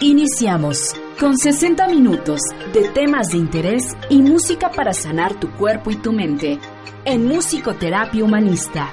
Iniciamos 0.00 0.94
con 1.18 1.36
60 1.36 1.88
minutos 1.88 2.40
de 2.72 2.88
temas 2.90 3.30
de 3.30 3.38
interés 3.38 3.96
y 4.08 4.22
música 4.22 4.70
para 4.70 4.92
sanar 4.92 5.40
tu 5.40 5.50
cuerpo 5.50 5.90
y 5.90 5.96
tu 5.96 6.12
mente 6.12 6.60
en 7.04 7.26
Musicoterapia 7.26 8.24
Humanista. 8.24 8.92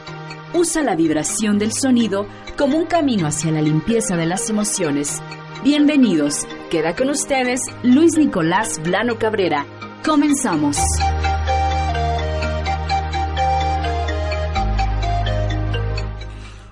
Usa 0.56 0.82
la 0.82 0.96
vibración 0.96 1.60
del 1.60 1.74
sonido 1.74 2.26
como 2.58 2.80
un 2.80 2.88
camino 2.88 3.28
hacia 3.28 3.52
la 3.52 3.62
limpieza 3.62 4.16
de 4.18 4.26
las 4.26 4.50
emociones. 4.50 5.22
Bienvenidos. 5.64 6.48
Queda 6.72 6.96
con 6.96 7.12
ustedes 7.12 7.62
Luis 7.84 8.18
Nicolás 8.18 8.82
Blano 8.84 9.20
Cabrera. 9.20 9.68
Comenzamos. 10.04 10.80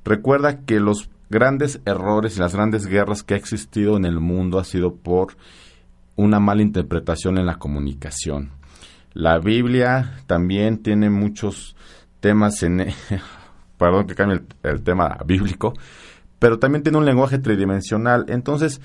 Recuerda 0.06 0.61
que 0.61 0.80
los 0.80 1.09
grandes 1.30 1.81
errores 1.84 2.38
y 2.38 2.39
las 2.39 2.56
grandes 2.56 2.88
guerras 2.88 3.22
que 3.22 3.34
ha 3.34 3.38
existido 3.38 3.98
en 3.98 4.06
el 4.06 4.22
mundo 4.22 4.59
ha 4.59 4.64
sido 4.64 4.95
por 4.95 5.36
una 6.16 6.39
mala 6.39 6.61
interpretación 6.61 7.38
en 7.38 7.45
la 7.45 7.59
comunicación. 7.59 8.52
La 9.11 9.38
Biblia 9.38 10.14
también 10.28 10.78
tiene 10.78 11.09
muchos 11.09 11.76
temas 12.22 12.64
en 12.64 12.94
perdón 13.84 14.08
que 14.08 14.16
cambie 14.16 14.42
el, 14.64 14.81
tema 14.81 15.17
bíblico, 15.26 15.73
pero 16.39 16.58
también 16.58 16.84
tiene 16.84 16.98
un 16.98 17.06
lenguaje 17.06 17.38
tridimensional. 17.38 18.26
Entonces, 18.30 18.80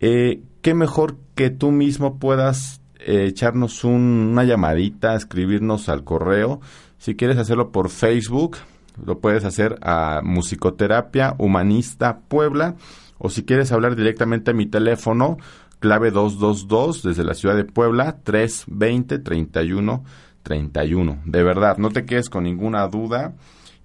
eh, 0.00 0.40
qué 0.62 0.72
mejor 0.72 1.16
que 1.34 1.50
tú 1.50 1.70
mismo 1.70 2.18
puedas 2.18 2.80
eh, 2.98 3.26
echarnos 3.26 3.84
una 3.84 4.44
llamadita, 4.44 5.14
escribirnos 5.14 5.90
al 5.90 6.02
correo. 6.02 6.62
Si 6.96 7.14
quieres 7.14 7.36
hacerlo 7.36 7.72
por 7.72 7.90
Facebook, 7.90 8.56
lo 9.04 9.18
puedes 9.18 9.44
hacer 9.44 9.78
a 9.82 10.22
Musicoterapia 10.24 11.34
Humanista 11.36 12.20
Puebla. 12.20 12.76
O 13.18 13.28
si 13.28 13.44
quieres 13.44 13.70
hablar 13.70 13.96
directamente 13.96 14.52
a 14.52 14.54
mi 14.54 14.64
teléfono, 14.64 15.36
clave 15.78 16.10
222 16.10 17.02
desde 17.02 17.24
la 17.24 17.34
ciudad 17.34 17.54
de 17.54 17.64
Puebla, 17.64 18.16
320 18.24 19.18
31 19.18 20.04
31. 20.42 21.18
De 21.26 21.42
verdad, 21.42 21.76
no 21.76 21.90
te 21.90 22.06
quedes 22.06 22.30
con 22.30 22.44
ninguna 22.44 22.86
duda 22.88 23.34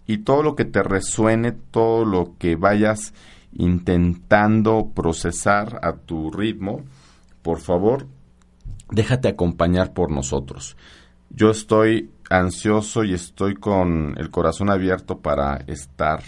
y 0.05 0.19
todo 0.19 0.43
lo 0.43 0.55
que 0.55 0.65
te 0.65 0.83
resuene, 0.83 1.51
todo 1.51 2.05
lo 2.05 2.35
que 2.37 2.55
vayas 2.55 3.13
intentando 3.53 4.91
procesar 4.93 5.79
a 5.83 5.93
tu 5.93 6.31
ritmo, 6.31 6.81
por 7.41 7.59
favor, 7.59 8.07
déjate 8.91 9.27
acompañar 9.27 9.93
por 9.93 10.11
nosotros. 10.11 10.75
Yo 11.29 11.49
estoy 11.49 12.11
ansioso 12.29 13.03
y 13.03 13.13
estoy 13.13 13.55
con 13.55 14.15
el 14.17 14.29
corazón 14.29 14.69
abierto 14.69 15.19
para 15.19 15.57
estar 15.67 16.23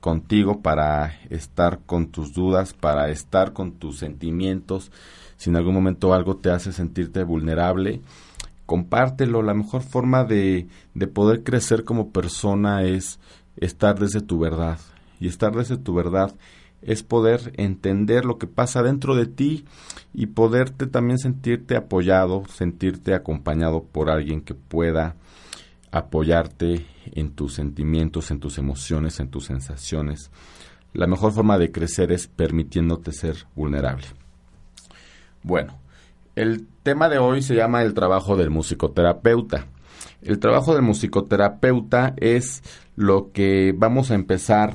contigo, 0.00 0.62
para 0.62 1.18
estar 1.30 1.80
con 1.84 2.08
tus 2.08 2.32
dudas, 2.32 2.74
para 2.74 3.08
estar 3.10 3.52
con 3.52 3.72
tus 3.72 3.98
sentimientos. 3.98 4.92
Si 5.36 5.50
en 5.50 5.56
algún 5.56 5.74
momento 5.74 6.14
algo 6.14 6.36
te 6.36 6.50
hace 6.50 6.72
sentirte 6.72 7.24
vulnerable, 7.24 8.02
compártelo. 8.66 9.42
La 9.42 9.54
mejor 9.54 9.82
forma 9.82 10.24
de, 10.24 10.68
de 10.94 11.06
poder 11.06 11.42
crecer 11.42 11.84
como 11.84 12.10
persona 12.10 12.82
es 12.82 13.18
estar 13.56 13.98
desde 13.98 14.20
tu 14.20 14.38
verdad. 14.38 14.78
Y 15.18 15.28
estar 15.28 15.54
desde 15.54 15.78
tu 15.78 15.94
verdad 15.94 16.34
es 16.82 17.02
poder 17.02 17.52
entender 17.56 18.24
lo 18.24 18.38
que 18.38 18.46
pasa 18.46 18.82
dentro 18.82 19.16
de 19.16 19.26
ti 19.26 19.64
y 20.12 20.26
poderte 20.26 20.86
también 20.86 21.18
sentirte 21.18 21.76
apoyado, 21.76 22.44
sentirte 22.48 23.14
acompañado 23.14 23.82
por 23.82 24.10
alguien 24.10 24.40
que 24.40 24.54
pueda 24.54 25.16
apoyarte 25.90 26.86
en 27.12 27.30
tus 27.30 27.54
sentimientos, 27.54 28.30
en 28.30 28.40
tus 28.40 28.58
emociones, 28.58 29.18
en 29.20 29.28
tus 29.28 29.46
sensaciones. 29.46 30.30
La 30.92 31.06
mejor 31.06 31.32
forma 31.32 31.58
de 31.58 31.72
crecer 31.72 32.12
es 32.12 32.26
permitiéndote 32.26 33.12
ser 33.12 33.46
vulnerable. 33.54 34.06
Bueno, 35.42 35.78
el 36.36 36.66
tema 36.82 37.08
de 37.08 37.18
hoy 37.18 37.42
se 37.42 37.56
llama 37.56 37.82
el 37.82 37.94
trabajo 37.94 38.36
del 38.36 38.50
musicoterapeuta. 38.50 39.66
El 40.22 40.38
trabajo 40.38 40.74
del 40.74 40.82
musicoterapeuta 40.82 42.14
es 42.18 42.62
lo 42.94 43.32
que 43.32 43.74
vamos 43.76 44.10
a 44.10 44.14
empezar 44.14 44.74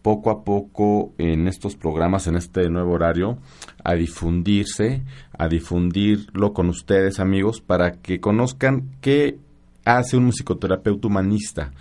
poco 0.00 0.30
a 0.30 0.44
poco 0.44 1.12
en 1.18 1.48
estos 1.48 1.76
programas, 1.76 2.26
en 2.26 2.36
este 2.36 2.68
nuevo 2.70 2.92
horario, 2.92 3.38
a 3.84 3.94
difundirse, 3.94 5.02
a 5.36 5.48
difundirlo 5.48 6.52
con 6.52 6.68
ustedes 6.68 7.20
amigos 7.20 7.60
para 7.60 8.00
que 8.00 8.20
conozcan 8.20 8.90
qué 9.00 9.38
hace 9.84 10.16
un 10.16 10.24
musicoterapeuta 10.26 11.08
humanista. 11.08 11.72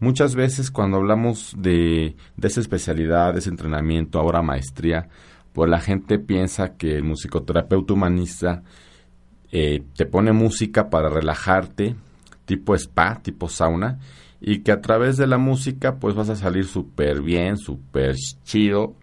Muchas 0.00 0.34
veces 0.34 0.70
cuando 0.70 0.98
hablamos 0.98 1.54
de, 1.56 2.16
de 2.36 2.48
esa 2.48 2.60
especialidad, 2.60 3.32
de 3.32 3.38
ese 3.38 3.50
entrenamiento, 3.50 4.18
ahora 4.18 4.42
maestría, 4.42 5.08
pues 5.56 5.70
la 5.70 5.80
gente 5.80 6.18
piensa 6.18 6.76
que 6.76 6.96
el 6.96 7.02
musicoterapeuta 7.02 7.94
humanista 7.94 8.62
eh, 9.50 9.82
te 9.96 10.04
pone 10.04 10.32
música 10.32 10.90
para 10.90 11.08
relajarte, 11.08 11.96
tipo 12.44 12.74
spa, 12.74 13.22
tipo 13.22 13.48
sauna, 13.48 13.98
y 14.38 14.58
que 14.58 14.70
a 14.70 14.82
través 14.82 15.16
de 15.16 15.26
la 15.26 15.38
música 15.38 15.96
pues 15.96 16.14
vas 16.14 16.28
a 16.28 16.36
salir 16.36 16.66
súper 16.66 17.22
bien, 17.22 17.56
súper 17.56 18.16
chido, 18.44 18.96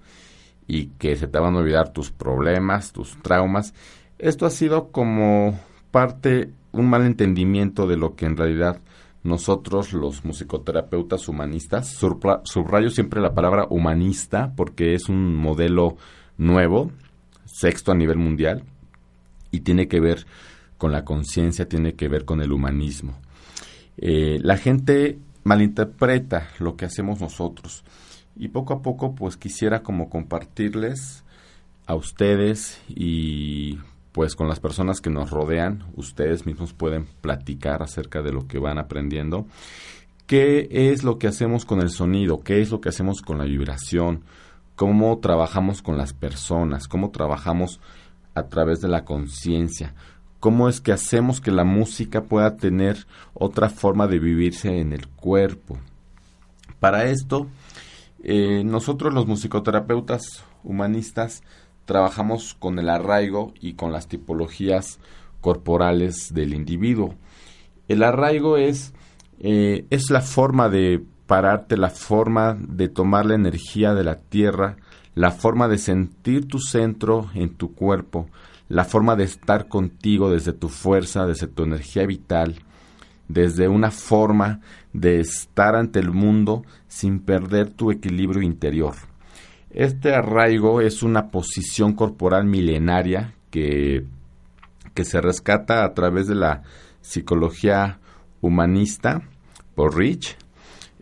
y 0.68 0.90
que 1.00 1.16
se 1.16 1.26
te 1.28 1.40
van 1.40 1.56
a 1.56 1.58
olvidar 1.58 1.92
tus 1.92 2.12
problemas, 2.12 2.94
tus 2.94 3.20
traumas. 3.24 3.74
Esto 4.20 4.46
ha 4.46 4.52
sido 4.52 4.92
como 4.92 5.60
parte, 5.90 6.52
un 6.72 6.88
mal 6.88 7.04
entendimiento 7.04 7.88
de 7.88 7.98
lo 7.98 8.16
que 8.16 8.28
en 8.28 8.38
realidad 8.38 8.80
nosotros 9.24 9.92
los 9.92 10.24
musicoterapeutas 10.24 11.28
humanistas, 11.28 11.98
subrayo 12.44 12.92
siempre 12.92 13.22
la 13.22 13.34
palabra 13.34 13.66
humanista 13.72 14.54
porque 14.56 14.94
es 14.94 15.10
un 15.10 15.36
modelo 15.36 15.98
nuevo, 16.38 16.92
sexto 17.46 17.92
a 17.92 17.96
nivel 17.96 18.18
mundial, 18.18 18.64
y 19.52 19.62
tiene 19.62 19.88
que 19.88 20.00
ver 20.00 20.26
con 20.78 20.92
la 20.92 21.06
conciencia, 21.06 21.68
tiene 21.68 21.94
que 21.94 22.08
ver 22.08 22.26
con 22.26 22.42
el 22.42 22.52
humanismo. 22.52 23.18
Eh, 23.98 24.40
la 24.42 24.58
gente 24.58 25.20
malinterpreta 25.44 26.50
lo 26.60 26.76
que 26.76 26.86
hacemos 26.86 27.22
nosotros 27.22 27.84
y 28.36 28.48
poco 28.48 28.74
a 28.74 28.82
poco 28.82 29.14
pues 29.14 29.38
quisiera 29.38 29.84
como 29.84 30.10
compartirles 30.10 31.24
a 31.86 31.96
ustedes 31.96 32.82
y 32.88 33.78
pues 34.12 34.36
con 34.36 34.48
las 34.48 34.60
personas 34.60 35.02
que 35.02 35.10
nos 35.10 35.32
rodean, 35.32 35.86
ustedes 35.96 36.46
mismos 36.46 36.74
pueden 36.74 37.08
platicar 37.22 37.82
acerca 37.82 38.22
de 38.22 38.32
lo 38.32 38.48
que 38.48 38.60
van 38.60 38.78
aprendiendo, 38.78 39.48
qué 40.28 40.68
es 40.70 41.04
lo 41.04 41.18
que 41.18 41.28
hacemos 41.28 41.66
con 41.66 41.82
el 41.82 41.90
sonido, 41.90 42.42
qué 42.42 42.62
es 42.62 42.72
lo 42.72 42.80
que 42.80 42.90
hacemos 42.90 43.22
con 43.22 43.40
la 43.40 43.46
vibración, 43.46 44.24
cómo 44.76 45.18
trabajamos 45.20 45.82
con 45.82 45.98
las 45.98 46.14
personas, 46.14 46.88
cómo 46.88 47.12
trabajamos 47.12 47.80
a 48.36 48.44
través 48.44 48.82
de 48.82 48.88
la 48.88 49.06
conciencia, 49.06 49.94
cómo 50.40 50.70
es 50.70 50.82
que 50.82 50.92
hacemos 50.92 51.40
que 51.42 51.52
la 51.52 51.64
música 51.64 52.24
pueda 52.24 52.58
tener 52.58 53.06
otra 53.34 53.70
forma 53.70 54.08
de 54.08 54.20
vivirse 54.20 54.80
en 54.80 54.94
el 54.94 55.08
cuerpo. 55.08 55.78
Para 56.80 57.06
esto, 57.06 57.48
eh, 58.24 58.64
nosotros 58.66 59.14
los 59.14 59.28
musicoterapeutas 59.28 60.44
humanistas 60.64 61.44
trabajamos 61.86 62.54
con 62.54 62.80
el 62.80 62.90
arraigo 62.90 63.54
y 63.60 63.74
con 63.74 63.92
las 63.92 64.08
tipologías 64.08 65.00
corporales 65.42 66.34
del 66.34 66.54
individuo. 66.54 67.16
El 67.88 68.04
arraigo 68.04 68.58
es, 68.58 68.94
eh, 69.40 69.86
es 69.90 70.10
la 70.10 70.22
forma 70.22 70.70
de 70.70 71.04
pararte, 71.28 71.78
la 71.78 71.90
forma 71.90 72.56
de 72.60 72.90
tomar 72.90 73.26
la 73.26 73.36
energía 73.36 73.94
de 73.94 74.04
la 74.04 74.16
tierra, 74.16 74.78
la 75.16 75.32
forma 75.32 75.68
de 75.68 75.78
sentir 75.78 76.48
tu 76.48 76.60
centro 76.60 77.30
en 77.34 77.56
tu 77.56 77.74
cuerpo, 77.74 78.30
la 78.70 78.84
forma 78.86 79.16
de 79.16 79.26
estar 79.26 79.68
contigo 79.68 80.30
desde 80.30 80.54
tu 80.54 80.70
fuerza, 80.70 81.26
desde 81.26 81.48
tu 81.48 81.64
energía 81.64 82.06
vital, 82.06 82.56
desde 83.28 83.68
una 83.68 83.92
forma 83.92 84.62
de 84.92 85.20
estar 85.20 85.76
ante 85.76 86.00
el 86.00 86.12
mundo 86.12 86.64
sin 86.88 87.20
perder 87.20 87.70
tu 87.72 87.92
equilibrio 87.92 88.42
interior. 88.42 88.96
Este 89.70 90.14
arraigo 90.14 90.82
es 90.82 91.02
una 91.02 91.32
posición 91.32 91.94
corporal 91.94 92.46
milenaria 92.46 93.34
que, 93.50 94.06
que 94.94 95.04
se 95.04 95.20
rescata 95.20 95.84
a 95.84 95.94
través 95.94 96.28
de 96.28 96.36
la 96.36 96.64
psicología 97.02 98.00
humanista 98.42 99.22
por 99.76 99.98
Rich, 99.98 100.38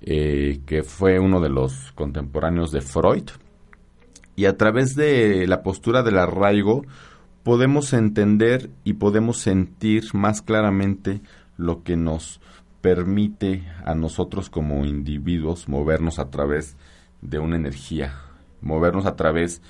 eh, 0.01 0.62
que 0.65 0.83
fue 0.83 1.19
uno 1.19 1.39
de 1.42 1.50
los 1.50 1.92
contemporáneos 1.94 2.71
de 2.71 2.81
Freud. 2.81 3.30
Y 4.36 4.45
a 4.45 4.57
través 4.57 4.95
de 4.95 5.45
la 5.48 5.62
postura 5.62 6.01
del 6.01 6.18
arraigo 6.18 6.83
podemos 7.44 7.94
entender 7.94 8.71
y 8.83 8.94
podemos 8.94 9.38
sentir 9.38 10.06
más 10.13 10.42
claramente 10.42 11.21
lo 11.57 11.83
que 11.83 11.98
nos 11.98 12.42
permite 12.81 13.63
a 13.86 13.94
nosotros 13.94 14.50
como 14.50 14.86
individuos 14.86 15.69
movernos 15.69 16.18
a 16.18 16.30
través 16.30 16.75
de 17.21 17.39
una 17.39 17.56
energía, 17.56 18.21
movernos 18.62 19.06
a 19.06 19.15
través 19.15 19.62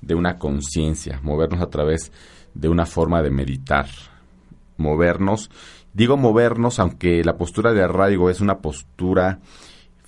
de 0.00 0.14
una 0.14 0.38
conciencia, 0.38 1.20
movernos 1.22 1.60
a 1.60 1.68
través 1.68 2.12
de 2.54 2.68
una 2.68 2.86
forma 2.86 3.22
de 3.22 3.30
meditar, 3.30 3.86
movernos, 4.76 5.50
digo 5.92 6.16
movernos 6.16 6.78
aunque 6.78 7.24
la 7.24 7.36
postura 7.36 7.72
de 7.72 7.82
arraigo 7.82 8.30
es 8.30 8.40
una 8.40 8.58
postura 8.58 9.40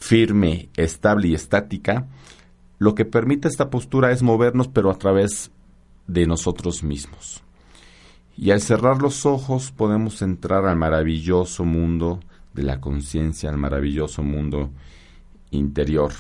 firme, 0.03 0.69
estable 0.77 1.29
y 1.29 1.35
estática, 1.35 2.09
lo 2.79 2.97
que 2.97 3.05
permite 3.05 3.47
esta 3.47 3.71
postura 3.71 4.11
es 4.11 4.23
movernos 4.23 4.67
pero 4.67 4.91
a 4.91 4.99
través 4.99 5.53
de 6.09 6.27
nosotros 6.27 6.83
mismos. 6.83 7.45
Y 8.37 8.51
al 8.51 8.61
cerrar 8.61 9.01
los 9.01 9.25
ojos 9.27 9.71
podemos 9.71 10.21
entrar 10.21 10.67
al 10.67 10.77
maravilloso 10.77 11.65
mundo 11.65 12.19
de 12.53 12.65
la 12.65 12.81
conciencia, 12.81 13.49
al 13.49 13.59
maravilloso 13.59 14.25
mundo 14.25 14.73
interior. 15.53 16.13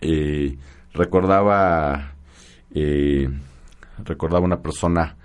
Eh, 0.00 0.56
recordaba, 0.94 2.14
eh, 2.72 3.28
recordaba 4.02 4.46
una 4.46 4.62
persona 4.62 5.18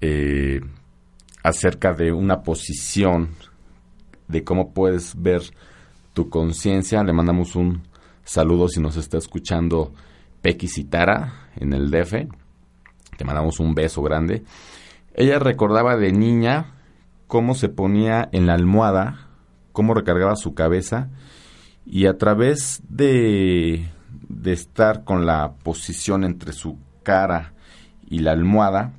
eh, 0.00 0.60
acerca 1.44 1.92
de 1.92 2.12
una 2.12 2.42
posición 2.42 3.30
de 4.26 4.42
cómo 4.42 4.72
puedes 4.72 5.14
ver 5.22 5.42
tu 6.14 6.30
conciencia. 6.30 7.04
Le 7.04 7.12
mandamos 7.12 7.54
un 7.56 7.82
saludo 8.24 8.68
si 8.68 8.80
nos 8.80 8.96
está 8.96 9.18
escuchando 9.18 9.92
Pequi 10.40 10.68
Citara 10.68 11.50
en 11.56 11.74
el 11.74 11.90
DF. 11.90 12.28
Te 13.18 13.24
mandamos 13.24 13.60
un 13.60 13.74
beso 13.74 14.02
grande. 14.02 14.44
Ella 15.14 15.38
recordaba 15.38 15.96
de 15.96 16.12
niña 16.12 16.74
cómo 17.26 17.54
se 17.54 17.68
ponía 17.68 18.28
en 18.32 18.46
la 18.46 18.54
almohada, 18.54 19.28
cómo 19.72 19.92
recargaba 19.92 20.36
su 20.36 20.54
cabeza 20.54 21.10
y 21.86 22.06
a 22.06 22.16
través 22.16 22.82
de, 22.88 23.90
de 24.28 24.52
estar 24.52 25.04
con 25.04 25.26
la 25.26 25.54
posición 25.62 26.24
entre 26.24 26.52
su 26.52 26.78
cara 27.02 27.52
y 28.08 28.20
la 28.20 28.32
almohada, 28.32 28.92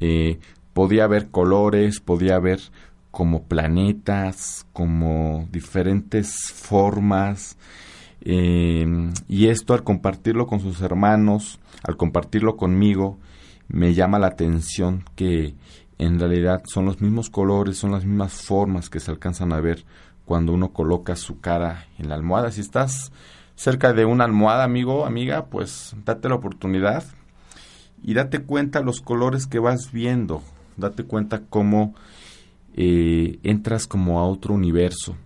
eh, 0.00 0.38
podía 0.72 1.06
ver 1.06 1.30
colores, 1.30 2.00
podía 2.00 2.38
ver 2.38 2.60
como 3.16 3.44
planetas, 3.44 4.66
como 4.74 5.48
diferentes 5.50 6.52
formas, 6.52 7.56
eh, 8.20 8.84
y 9.26 9.46
esto 9.46 9.72
al 9.72 9.84
compartirlo 9.84 10.46
con 10.46 10.60
sus 10.60 10.82
hermanos, 10.82 11.58
al 11.82 11.96
compartirlo 11.96 12.58
conmigo, 12.58 13.18
me 13.68 13.94
llama 13.94 14.18
la 14.18 14.26
atención 14.26 15.02
que 15.14 15.54
en 15.96 16.20
realidad 16.20 16.60
son 16.66 16.84
los 16.84 17.00
mismos 17.00 17.30
colores, 17.30 17.78
son 17.78 17.92
las 17.92 18.04
mismas 18.04 18.34
formas 18.34 18.90
que 18.90 19.00
se 19.00 19.10
alcanzan 19.10 19.54
a 19.54 19.62
ver 19.62 19.86
cuando 20.26 20.52
uno 20.52 20.74
coloca 20.74 21.16
su 21.16 21.40
cara 21.40 21.86
en 21.98 22.10
la 22.10 22.16
almohada. 22.16 22.50
Si 22.50 22.60
estás 22.60 23.12
cerca 23.54 23.94
de 23.94 24.04
una 24.04 24.24
almohada, 24.24 24.62
amigo, 24.62 25.06
amiga, 25.06 25.46
pues 25.46 25.96
date 26.04 26.28
la 26.28 26.34
oportunidad 26.34 27.02
y 28.02 28.12
date 28.12 28.42
cuenta 28.42 28.82
los 28.82 29.00
colores 29.00 29.46
que 29.46 29.58
vas 29.58 29.90
viendo, 29.90 30.42
date 30.76 31.04
cuenta 31.04 31.44
cómo 31.48 31.94
eh, 32.76 33.38
entras 33.42 33.86
como 33.86 34.20
a 34.20 34.24
otro 34.26 34.54
universo 34.54 35.16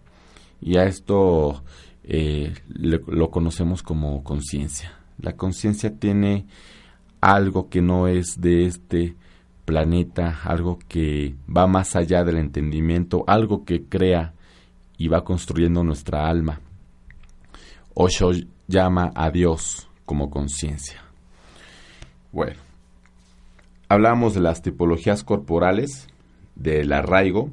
y 0.61 0.79
a 0.79 0.85
esto 0.85 1.62
eh, 2.05 2.55
lo 2.69 3.31
conocemos 3.31 3.82
como 3.82 4.23
conciencia. 4.25 4.93
La 5.19 5.37
conciencia 5.37 5.94
tiene 5.94 6.47
algo 7.20 7.69
que 7.69 7.82
no 7.82 8.08
es 8.08 8.41
de 8.41 8.67
este 8.67 9.17
planeta, 9.64 10.41
algo 10.44 10.79
que 10.88 11.35
va 11.55 11.67
más 11.67 11.94
allá 11.94 12.25
del 12.25 12.38
entendimiento, 12.38 13.25
algo 13.26 13.64
que 13.64 13.85
crea 13.85 14.35
y 14.96 15.08
va 15.08 15.25
construyendo 15.25 15.85
nuestra 15.85 16.29
alma. 16.29 16.61
Osho 17.94 18.32
llama 18.67 19.12
a 19.14 19.31
Dios 19.31 19.88
como 20.05 20.31
conciencia. 20.31 21.03
Bueno, 22.32 22.61
hablamos 23.88 24.35
de 24.35 24.41
las 24.41 24.62
tipologías 24.62 25.25
corporales, 25.25 26.08
del 26.61 26.93
arraigo, 26.93 27.51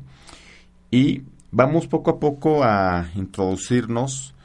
y 0.92 1.24
vamos 1.52 1.88
poco 1.88 2.12
a 2.12 2.20
poco 2.20 2.64
a 2.64 3.10
introducirnos 3.16 4.36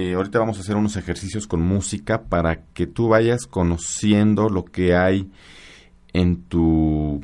eh, 0.00 0.14
ahorita 0.14 0.38
vamos 0.38 0.58
a 0.58 0.60
hacer 0.60 0.76
unos 0.76 0.96
ejercicios 0.96 1.48
con 1.48 1.60
música 1.60 2.22
para 2.22 2.62
que 2.72 2.86
tú 2.86 3.08
vayas 3.08 3.48
conociendo 3.48 4.48
lo 4.48 4.64
que 4.64 4.94
hay 4.94 5.28
en 6.12 6.42
tu 6.42 7.20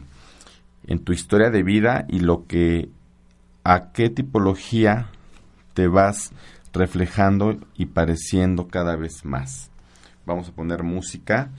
en 0.87 0.99
tu 0.99 1.13
historia 1.13 1.51
de 1.51 1.63
vida 1.63 2.05
y 2.09 2.19
lo 2.19 2.49
que 2.49 2.89
a 3.63 3.93
qué 3.93 4.11
tipología 4.11 5.09
te 5.75 5.87
vas 5.87 6.33
reflejando 6.73 7.59
y 7.77 7.87
pareciendo 7.87 8.67
cada 8.67 8.97
vez 8.97 9.25
más. 9.25 9.71
Vamos 10.27 10.49
a 10.49 10.53
poner 10.53 10.83
música 10.83 11.51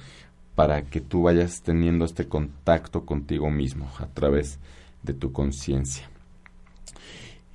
para 0.54 0.84
que 0.84 1.00
tú 1.00 1.24
vayas 1.24 1.62
teniendo 1.62 2.04
este 2.04 2.28
contacto 2.28 3.06
contigo 3.06 3.50
mismo 3.50 3.90
a 4.00 4.08
través 4.08 4.56
de 4.56 4.60
tu 5.14 5.32
conciencia. 5.32 6.10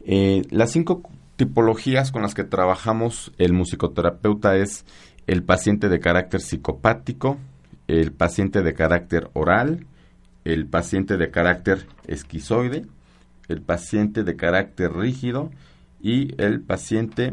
Eh, 0.01 0.43
las 0.51 0.73
cinco 0.73 1.03
tipologías 1.37 2.13
con 2.13 2.23
las 2.23 2.35
que 2.35 2.45
trabajamos 2.45 3.33
el 3.39 3.53
musicoterapeuta 3.53 4.57
es 4.57 4.85
el 5.27 5.43
paciente 5.43 5.89
de 5.89 6.01
carácter 6.01 6.41
psicopático, 6.41 7.39
el 7.87 8.13
paciente 8.13 8.63
de 8.63 8.75
carácter 8.75 9.31
oral, 9.33 9.87
el 10.45 10.67
paciente 10.67 11.17
de 11.17 11.31
carácter 11.31 11.87
esquizoide, 12.07 12.87
el 13.49 13.63
paciente 13.63 14.23
de 14.23 14.37
carácter 14.37 14.93
rígido 14.93 15.51
y 16.01 16.35
el 16.43 16.61
paciente 16.63 17.33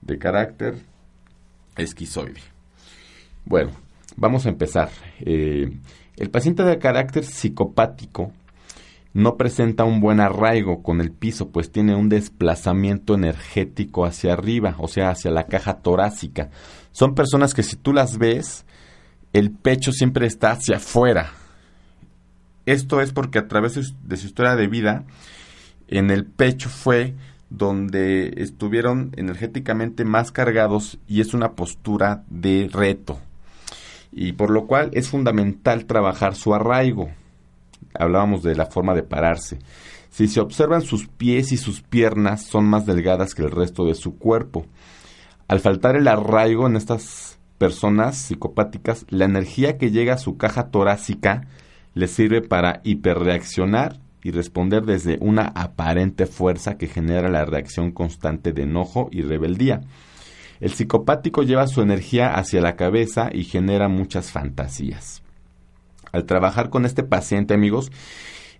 de 0.00 0.18
carácter 0.18 0.74
esquizoide. 1.76 2.40
Bueno, 3.44 3.70
vamos 4.16 4.46
a 4.46 4.48
empezar. 4.48 4.90
Eh, 5.20 5.70
el 6.16 6.30
paciente 6.30 6.62
de 6.64 6.78
carácter 6.78 7.24
psicopático 7.24 8.32
no 9.14 9.36
presenta 9.36 9.84
un 9.84 10.00
buen 10.00 10.20
arraigo 10.20 10.82
con 10.82 11.00
el 11.00 11.12
piso, 11.12 11.50
pues 11.50 11.70
tiene 11.70 11.94
un 11.94 12.08
desplazamiento 12.08 13.14
energético 13.14 14.06
hacia 14.06 14.32
arriba, 14.32 14.74
o 14.78 14.88
sea, 14.88 15.10
hacia 15.10 15.30
la 15.30 15.46
caja 15.46 15.78
torácica. 15.78 16.50
Son 16.92 17.14
personas 17.14 17.52
que 17.54 17.62
si 17.62 17.76
tú 17.76 17.92
las 17.92 18.18
ves, 18.18 18.64
el 19.32 19.50
pecho 19.50 19.92
siempre 19.92 20.26
está 20.26 20.52
hacia 20.52 20.76
afuera. 20.76 21.32
Esto 22.64 23.00
es 23.00 23.12
porque 23.12 23.38
a 23.38 23.48
través 23.48 23.74
de 23.74 24.16
su 24.16 24.26
historia 24.26 24.56
de 24.56 24.68
vida, 24.68 25.04
en 25.88 26.10
el 26.10 26.24
pecho 26.24 26.70
fue 26.70 27.14
donde 27.50 28.32
estuvieron 28.38 29.12
energéticamente 29.16 30.04
más 30.04 30.32
cargados 30.32 30.98
y 31.06 31.20
es 31.20 31.34
una 31.34 31.52
postura 31.52 32.24
de 32.30 32.70
reto. 32.72 33.20
Y 34.10 34.32
por 34.32 34.50
lo 34.50 34.66
cual 34.66 34.90
es 34.94 35.08
fundamental 35.08 35.84
trabajar 35.84 36.34
su 36.34 36.54
arraigo 36.54 37.10
hablábamos 37.94 38.42
de 38.42 38.54
la 38.54 38.66
forma 38.66 38.94
de 38.94 39.02
pararse. 39.02 39.58
Si 40.10 40.28
se 40.28 40.40
observan 40.40 40.82
sus 40.82 41.08
pies 41.08 41.52
y 41.52 41.56
sus 41.56 41.82
piernas 41.82 42.42
son 42.42 42.66
más 42.66 42.84
delgadas 42.84 43.34
que 43.34 43.42
el 43.42 43.50
resto 43.50 43.86
de 43.86 43.94
su 43.94 44.18
cuerpo. 44.18 44.66
Al 45.48 45.60
faltar 45.60 45.96
el 45.96 46.08
arraigo 46.08 46.66
en 46.66 46.76
estas 46.76 47.38
personas 47.58 48.16
psicopáticas, 48.16 49.06
la 49.08 49.24
energía 49.24 49.78
que 49.78 49.90
llega 49.90 50.14
a 50.14 50.18
su 50.18 50.36
caja 50.36 50.70
torácica 50.70 51.46
les 51.94 52.10
sirve 52.10 52.42
para 52.42 52.80
hiperreaccionar 52.84 54.00
y 54.22 54.30
responder 54.30 54.84
desde 54.84 55.18
una 55.20 55.46
aparente 55.46 56.26
fuerza 56.26 56.76
que 56.76 56.86
genera 56.86 57.28
la 57.28 57.44
reacción 57.44 57.90
constante 57.92 58.52
de 58.52 58.62
enojo 58.62 59.08
y 59.10 59.22
rebeldía. 59.22 59.80
El 60.60 60.70
psicopático 60.70 61.42
lleva 61.42 61.66
su 61.66 61.82
energía 61.82 62.34
hacia 62.34 62.60
la 62.60 62.76
cabeza 62.76 63.30
y 63.32 63.44
genera 63.44 63.88
muchas 63.88 64.30
fantasías. 64.30 65.21
Al 66.12 66.26
trabajar 66.26 66.70
con 66.70 66.84
este 66.84 67.02
paciente, 67.02 67.54
amigos, 67.54 67.90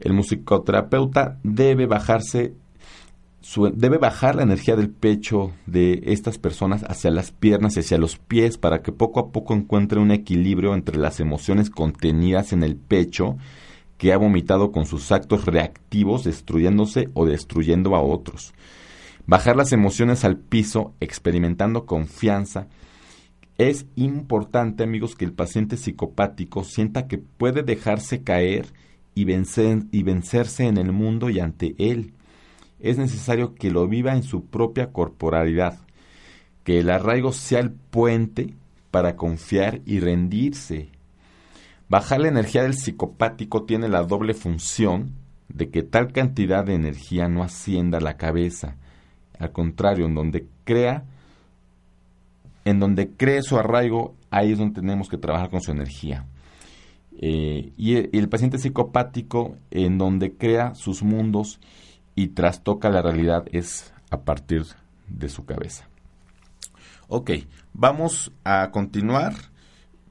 el 0.01 0.15
musicoterapeuta 0.15 1.39
debe 1.43 1.87
bajarse 1.87 2.55
debe 3.75 3.99
bajar 3.99 4.37
la 4.37 4.45
energía 4.45 4.77
del 4.77 4.89
pecho 4.89 5.53
de 5.67 6.01
estas 6.07 6.39
personas 6.39 6.85
hacia 6.85 7.11
las 7.11 7.33
piernas 7.33 7.77
y 7.77 7.81
hacia 7.81 7.99
los 7.99 8.17
pies 8.17 8.57
para 8.57 8.83
que 8.83 8.93
poco 8.93 9.19
a 9.19 9.33
poco 9.33 9.53
encuentre 9.53 9.99
un 9.99 10.13
equilibrio 10.13 10.75
entre 10.75 10.97
las 10.97 11.19
emociones 11.19 11.69
contenidas 11.69 12.53
en 12.53 12.63
el 12.63 12.77
pecho 12.77 13.37
que 13.99 14.13
ha 14.13 14.17
vomitado 14.17 14.71
con 14.71 14.87
sus 14.87 15.11
actos 15.11 15.45
reactivos 15.45 16.23
destruyéndose 16.23 17.09
o 17.15 17.27
destruyendo 17.27 17.97
a 17.97 18.01
otros. 18.01 18.55
Bajar 19.27 19.57
las 19.57 19.73
emociones 19.73 20.25
al 20.25 20.37
piso 20.37 20.95
experimentando 21.01 21.85
confianza 21.85 22.69
Es 23.59 23.87
importante, 23.97 24.83
amigos, 24.83 25.15
que 25.15 25.25
el 25.25 25.33
paciente 25.33 25.77
psicopático 25.77 26.65
sienta 26.65 27.07
que 27.07 27.19
puede 27.19 27.63
dejarse 27.63 28.23
caer 28.23 28.67
y, 29.15 29.25
vencer, 29.25 29.85
y 29.91 30.03
vencerse 30.03 30.67
en 30.67 30.79
el 30.79 30.93
mundo 30.93 31.31
y 31.31 31.41
ante 31.41 31.75
él. 31.79 32.15
Es 32.81 32.99
necesario 32.99 33.55
que 33.55 33.71
lo 33.71 33.87
viva 33.87 34.15
en 34.15 34.23
su 34.23 34.47
propia 34.47 34.91
corporalidad, 34.93 35.79
que 36.65 36.81
el 36.81 36.91
arraigo 36.91 37.33
sea 37.33 37.61
el 37.61 37.71
puente 37.71 38.55
para 38.91 39.17
confiar 39.17 39.81
y 39.87 40.01
rendirse. 40.01 40.89
Bajar 41.89 42.21
la 42.21 42.29
energía 42.29 42.63
del 42.63 42.75
psicopático 42.75 43.65
tiene 43.65 43.89
la 43.89 44.03
doble 44.03 44.35
función 44.35 45.13
de 45.49 45.69
que 45.69 45.83
tal 45.83 46.13
cantidad 46.13 46.65
de 46.65 46.75
energía 46.75 47.29
no 47.29 47.43
ascienda 47.43 47.99
a 47.99 48.01
la 48.01 48.17
cabeza. 48.17 48.77
Al 49.39 49.53
contrario, 49.53 50.07
en 50.07 50.15
donde 50.15 50.47
crea, 50.65 51.05
en 52.65 52.79
donde 52.79 53.11
cree 53.11 53.43
su 53.43 53.59
arraigo, 53.59 54.15
ahí 54.31 54.53
es 54.53 54.59
donde 54.59 54.81
tenemos 54.81 55.09
que 55.09 55.19
trabajar 55.19 55.51
con 55.51 55.61
su 55.61 55.71
energía. 55.71 56.27
Eh, 57.19 57.73
y, 57.77 57.97
el, 57.97 58.11
y 58.13 58.19
el 58.19 58.29
paciente 58.29 58.59
psicopático, 58.59 59.57
en 59.71 59.99
donde 59.99 60.37
crea 60.37 60.75
sus 60.75 61.03
mundos 61.03 61.61
y 62.15 62.29
trastoca 62.29 62.91
la 62.91 63.03
realidad, 63.03 63.45
es 63.53 63.93
a 64.11 64.23
partir 64.23 64.65
de 65.09 65.29
su 65.29 65.45
cabeza. 65.45 65.89
Ok, 67.09 67.31
vamos 67.73 68.33
a 68.45 68.71
continuar, 68.71 69.35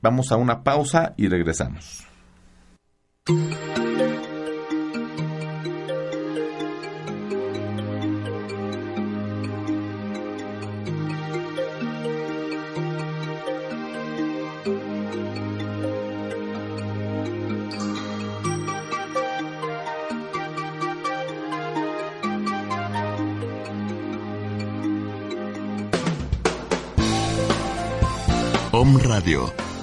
vamos 0.01 0.31
a 0.31 0.37
una 0.37 0.63
pausa 0.63 1.13
y 1.17 1.27
regresamos. 1.27 2.05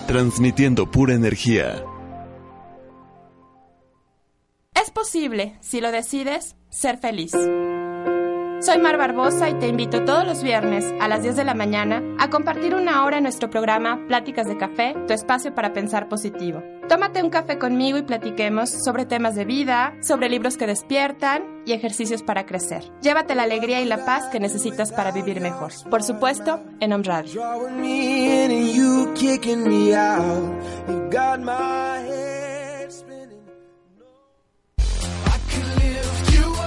Transmitiendo 0.07 0.91
pura 0.91 1.15
energía. 1.15 1.83
Es 4.75 4.91
posible, 4.91 5.57
si 5.61 5.81
lo 5.81 5.91
decides, 5.91 6.57
ser 6.69 6.99
feliz. 6.99 7.33
Soy 7.33 8.79
Mar 8.79 8.99
Barbosa 8.99 9.49
y 9.49 9.55
te 9.55 9.69
invito 9.69 10.05
todos 10.05 10.27
los 10.27 10.43
viernes 10.43 10.85
a 11.01 11.09
las 11.09 11.23
10 11.23 11.37
de 11.37 11.45
la 11.45 11.55
mañana 11.55 12.03
a 12.19 12.29
compartir 12.29 12.75
una 12.75 13.05
hora 13.05 13.19
en 13.19 13.23
nuestro 13.23 13.49
programa 13.49 14.05
Pláticas 14.09 14.47
de 14.47 14.57
Café, 14.57 14.95
tu 15.07 15.15
espacio 15.15 15.55
para 15.55 15.73
pensar 15.73 16.09
positivo. 16.09 16.63
Tómate 16.89 17.23
un 17.23 17.31
café 17.31 17.59
conmigo 17.59 17.99
y 17.99 18.03
platiquemos 18.03 18.71
sobre 18.85 19.07
temas 19.07 19.35
de 19.35 19.45
vida, 19.45 19.95
sobre 20.03 20.29
libros 20.29 20.57
que 20.57 20.67
despiertan 20.67 21.58
y 21.69 21.75
ejercicios 21.75 22.23
para 22.23 22.47
crecer. 22.47 22.83
Llévate 23.03 23.35
la 23.35 23.43
alegría 23.43 23.81
y 23.83 23.85
la 23.85 24.07
paz 24.07 24.25
que 24.33 24.41
necesitas 24.41 24.91
para 24.91 25.13
vivir 25.13 25.41
mejor. 25.41 25.73
Por 25.91 26.03
supuesto, 26.03 26.61
en 26.81 26.95
Om 26.95 27.03
Radio. 27.03 27.43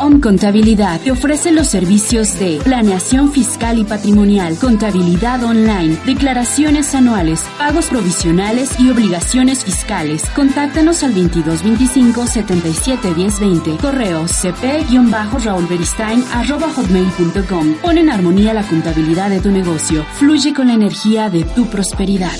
Om 0.01 0.19
Contabilidad 0.19 0.99
te 1.01 1.11
ofrece 1.11 1.51
los 1.51 1.67
servicios 1.67 2.39
de 2.39 2.59
planeación 2.63 3.31
fiscal 3.31 3.77
y 3.77 3.83
patrimonial, 3.83 4.57
contabilidad 4.57 5.43
online, 5.43 5.95
declaraciones 6.07 6.95
anuales, 6.95 7.45
pagos 7.59 7.85
provisionales 7.85 8.79
y 8.79 8.89
obligaciones 8.89 9.63
fiscales. 9.63 10.23
Contáctanos 10.35 11.03
al 11.03 11.13
2225 11.13 12.25
77 12.25 13.13
1020. 13.15 13.77
Correo 13.77 14.25
cp-raulberistain 14.25 16.23
arroba 16.33 16.67
hotmail.com. 16.69 17.75
Pon 17.83 17.97
en 17.99 18.09
armonía 18.09 18.55
la 18.55 18.63
contabilidad 18.63 19.29
de 19.29 19.39
tu 19.39 19.51
negocio. 19.51 20.03
Fluye 20.13 20.51
con 20.55 20.69
la 20.69 20.73
energía 20.73 21.29
de 21.29 21.43
tu 21.43 21.67
prosperidad. 21.67 22.39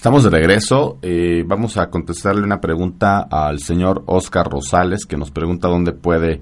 Estamos 0.00 0.24
de 0.24 0.30
regreso. 0.30 0.98
Eh, 1.02 1.44
vamos 1.46 1.76
a 1.76 1.90
contestarle 1.90 2.42
una 2.42 2.58
pregunta 2.58 3.28
al 3.30 3.58
señor 3.58 4.02
Oscar 4.06 4.48
Rosales, 4.48 5.04
que 5.04 5.18
nos 5.18 5.30
pregunta 5.30 5.68
dónde 5.68 5.92
puede 5.92 6.40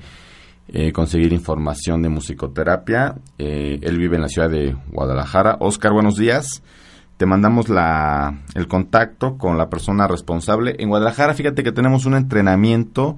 eh, 0.69 0.93
conseguir 0.93 1.33
información 1.33 2.01
de 2.01 2.09
musicoterapia. 2.09 3.17
Eh, 3.37 3.81
él 3.83 3.99
vive 3.99 4.15
en 4.15 4.23
la 4.23 4.29
ciudad 4.29 4.49
de 4.49 4.77
Guadalajara. 4.93 5.57
Oscar, 5.59 5.93
buenos 5.93 6.17
días. 6.17 6.63
Te 7.17 7.27
mandamos 7.27 7.69
la, 7.69 8.45
el 8.55 8.69
contacto 8.69 9.37
con 9.37 9.59
la 9.59 9.69
persona 9.69 10.07
responsable. 10.07 10.77
En 10.79 10.91
Guadalajara, 10.91 11.35
fíjate 11.35 11.65
que 11.65 11.73
tenemos 11.73 12.07
un 12.07 12.15
entrenamiento 12.15 13.17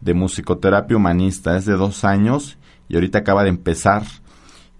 de 0.00 0.14
musicoterapia 0.14 0.96
humanista. 0.96 1.56
Es 1.56 1.64
de 1.64 1.74
dos 1.74 2.04
años 2.04 2.58
y 2.88 2.94
ahorita 2.94 3.18
acaba 3.18 3.42
de 3.42 3.48
empezar. 3.48 4.04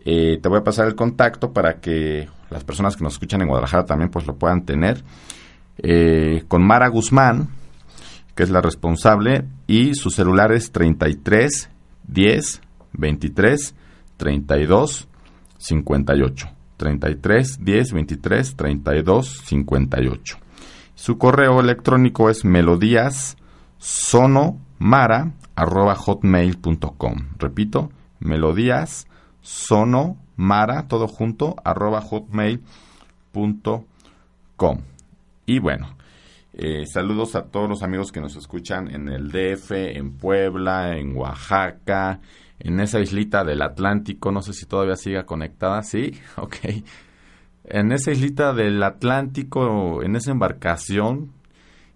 te 0.05 0.49
voy 0.49 0.59
a 0.61 0.62
pasar 0.62 0.87
el 0.87 0.95
contacto 0.95 1.52
para 1.52 1.81
que 1.81 2.29
las 2.50 2.64
personas 2.64 2.97
que 2.97 3.04
nos 3.04 3.14
escuchan 3.14 3.40
en 3.42 3.49
Guadalajara 3.49 3.85
también 3.85 4.11
pues 4.11 4.26
lo 4.26 4.37
puedan 4.37 4.64
tener. 4.64 5.02
Eh, 5.78 6.45
con 6.49 6.62
Mara 6.62 6.88
Guzmán, 6.88 7.49
que 8.35 8.42
es 8.42 8.50
la 8.50 8.61
responsable, 8.61 9.45
y 9.66 9.95
su 9.95 10.11
celular 10.11 10.52
es 10.52 10.73
33 10.73 11.71
10 12.09 12.61
23 12.92 13.75
32 14.16 15.09
58. 15.59 16.49
33 16.76 17.64
10 17.64 17.92
23 17.92 18.57
32 18.57 19.42
58. 19.45 20.38
Su 20.95 21.19
correo 21.19 21.61
electrónico 21.61 22.30
es 22.30 22.45
melodías 22.45 23.37
hotmail.com. 25.95 27.16
Repito, 27.38 27.90
melodías 28.19 29.07
mara 30.40 30.88
todo 30.88 31.06
junto, 31.06 31.54
arroba 31.64 32.00
hotmail.com. 32.00 32.62
Y 35.44 35.59
bueno, 35.59 35.97
eh, 36.54 36.87
saludos 36.87 37.37
a 37.37 37.44
todos 37.44 37.68
los 37.68 37.82
amigos 37.82 38.11
que 38.11 38.23
nos 38.23 38.37
escuchan 38.37 38.88
en 38.94 39.11
el 39.11 39.30
DF, 39.30 39.70
en 39.73 40.12
Puebla, 40.12 40.97
en 40.97 41.14
Oaxaca, 41.14 42.20
en 42.59 42.80
esa 42.80 43.00
islita 43.00 43.44
del 43.44 43.61
Atlántico, 43.61 44.32
no 44.32 44.40
sé 44.40 44.54
si 44.54 44.64
todavía 44.64 44.97
siga 44.97 45.26
conectada, 45.26 45.82
¿sí? 45.82 46.18
Ok. 46.37 46.56
En 47.64 47.92
esa 47.92 48.11
islita 48.11 48.54
del 48.54 48.82
Atlántico, 48.82 50.02
en 50.02 50.16
esa 50.16 50.30
embarcación, 50.30 51.32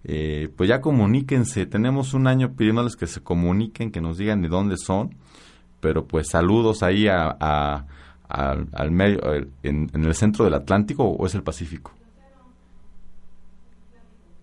eh, 0.05 0.51
pues 0.55 0.69
ya 0.69 0.83
comuníquense. 0.83 1.65
Tenemos 1.65 2.13
un 2.13 2.27
año 2.27 2.53
pidiéndoles 2.53 2.95
que 2.95 3.07
se 3.07 3.23
comuniquen, 3.23 3.91
que 3.91 4.03
nos 4.03 4.19
digan 4.19 4.43
de 4.43 4.49
dónde 4.49 4.77
son. 4.77 5.17
Pero 5.81 6.07
pues 6.07 6.29
saludos 6.29 6.83
ahí 6.83 7.09
a, 7.09 7.87
al, 8.35 8.91
medio, 8.91 9.21
en, 9.63 9.91
en, 9.93 10.05
el 10.05 10.15
centro 10.15 10.45
del 10.45 10.55
Atlántico 10.55 11.05
o 11.05 11.27
es 11.27 11.35
el 11.35 11.43
Pacífico. 11.43 11.93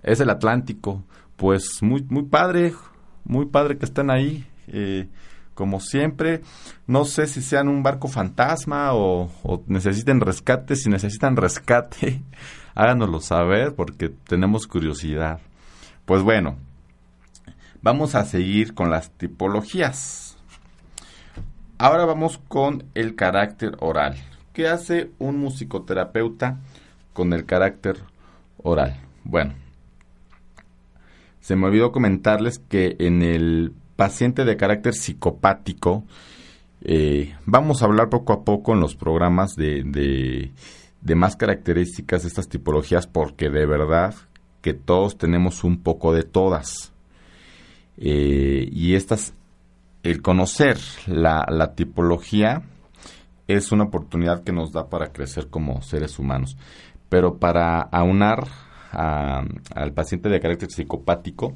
Es 0.03 0.19
el 0.19 0.29
Atlántico. 0.29 1.03
Pues 1.36 1.81
muy, 1.81 2.03
muy 2.10 2.24
padre, 2.24 2.74
muy 3.24 3.45
padre 3.45 3.77
que 3.77 3.86
estén 3.86 4.10
ahí. 4.10 4.45
Eh, 4.67 5.07
como 5.53 5.79
siempre. 5.79 6.41
No 6.88 7.05
sé 7.05 7.27
si 7.27 7.41
sean 7.41 7.67
un 7.67 7.83
barco 7.83 8.07
fantasma 8.07 8.93
o, 8.93 9.29
necesiten 9.67 10.19
rescate. 10.19 10.75
Si 10.75 10.89
necesitan 10.89 11.36
rescate, 11.36 12.24
háganoslo 12.75 13.19
saber 13.19 13.75
porque 13.75 14.10
tenemos 14.10 14.65
curiosidad. 14.65 15.39
Pues 16.05 16.24
bueno, 16.24 16.57
vamos 17.81 18.15
a 18.15 18.25
seguir 18.25 18.74
con 18.74 18.89
las 18.89 19.12
tipologías. 19.12 20.31
Ahora 21.84 22.06
vamos 22.06 22.40
con 22.48 22.84
el 22.94 23.16
carácter 23.16 23.76
oral. 23.80 24.16
¿Qué 24.54 24.68
hace 24.68 25.10
un 25.18 25.40
musicoterapeuta 25.40 26.60
con 27.12 27.34
el 27.34 27.48
carácter 27.48 27.98
oral? 28.62 29.02
Bueno, 29.24 29.56
se 31.40 31.56
me 31.56 31.66
olvidó 31.66 31.92
comentarles 31.92 32.60
que 32.60 32.98
en 33.00 33.24
el 33.24 33.74
paciente 33.96 34.46
de 34.46 34.58
carácter 34.58 34.94
psicopático, 34.94 36.04
eh, 36.84 37.36
vamos 37.48 37.82
a 37.82 37.86
hablar 37.86 38.10
poco 38.10 38.34
a 38.34 38.44
poco 38.44 38.74
en 38.74 38.80
los 38.80 38.96
programas 38.96 39.56
de, 39.56 39.82
de, 39.84 41.16
más 41.16 41.36
características 41.36 42.22
de 42.22 42.28
estas 42.28 42.48
tipologías 42.48 43.08
porque 43.08 43.50
de 43.50 43.66
verdad 43.66 44.14
que 44.62 44.76
todos 44.76 45.18
tenemos 45.18 45.64
un 45.64 45.82
poco 45.82 46.14
de 46.14 46.22
todas. 46.22 46.94
Eh, 47.98 48.70
y 48.72 48.94
estas, 48.94 49.34
el 50.03 50.22
conocer 50.22 50.77
la, 51.08 51.74
tipología 51.75 52.63
es 53.48 53.72
una 53.72 53.86
oportunidad 53.86 54.43
que 54.43 54.51
nos 54.51 54.72
da 54.72 54.89
para 54.89 55.12
crecer 55.12 55.50
como 55.50 55.81
seres 55.81 56.17
humanos. 56.20 56.58
Pero 57.10 57.38
para 57.38 57.81
aunar 57.81 58.48
al 58.91 59.93
paciente 59.93 60.29
de 60.29 60.39
carácter 60.39 60.72
psicopático, 60.72 61.55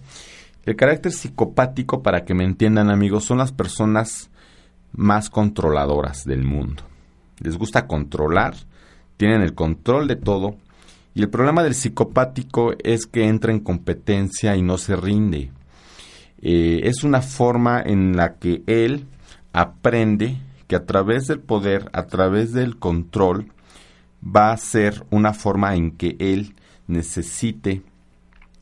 el 0.65 0.75
carácter 0.75 1.11
psicopático, 1.11 2.01
para 2.01 2.25
que 2.25 2.33
me 2.33 2.43
entiendan 2.43 2.89
amigos, 2.89 3.25
son 3.25 3.37
las 3.37 3.51
personas 3.51 4.29
más 4.91 5.29
controladoras 5.29 6.25
del 6.25 6.43
mundo. 6.43 6.83
Les 7.39 7.57
gusta 7.57 7.87
controlar, 7.87 8.55
tienen 9.17 9.41
el 9.41 9.53
control 9.53 10.07
de 10.07 10.15
todo 10.15 10.57
y 11.13 11.22
el 11.22 11.29
problema 11.29 11.63
del 11.63 11.75
psicopático 11.75 12.74
es 12.83 13.05
que 13.05 13.27
entra 13.27 13.51
en 13.51 13.59
competencia 13.59 14.55
y 14.55 14.61
no 14.61 14.77
se 14.77 14.96
rinde. 14.96 15.51
Eh, 16.41 16.81
es 16.83 17.03
una 17.03 17.21
forma 17.21 17.81
en 17.81 18.15
la 18.15 18.35
que 18.35 18.63
él 18.67 19.07
aprende 19.53 20.37
que 20.67 20.75
a 20.75 20.85
través 20.85 21.27
del 21.27 21.39
poder, 21.39 21.89
a 21.93 22.07
través 22.07 22.53
del 22.53 22.77
control, 22.77 23.51
va 24.24 24.51
a 24.51 24.57
ser 24.57 25.05
una 25.11 25.33
forma 25.33 25.75
en 25.75 25.91
que 25.91 26.15
él 26.19 26.55
necesite 26.87 27.83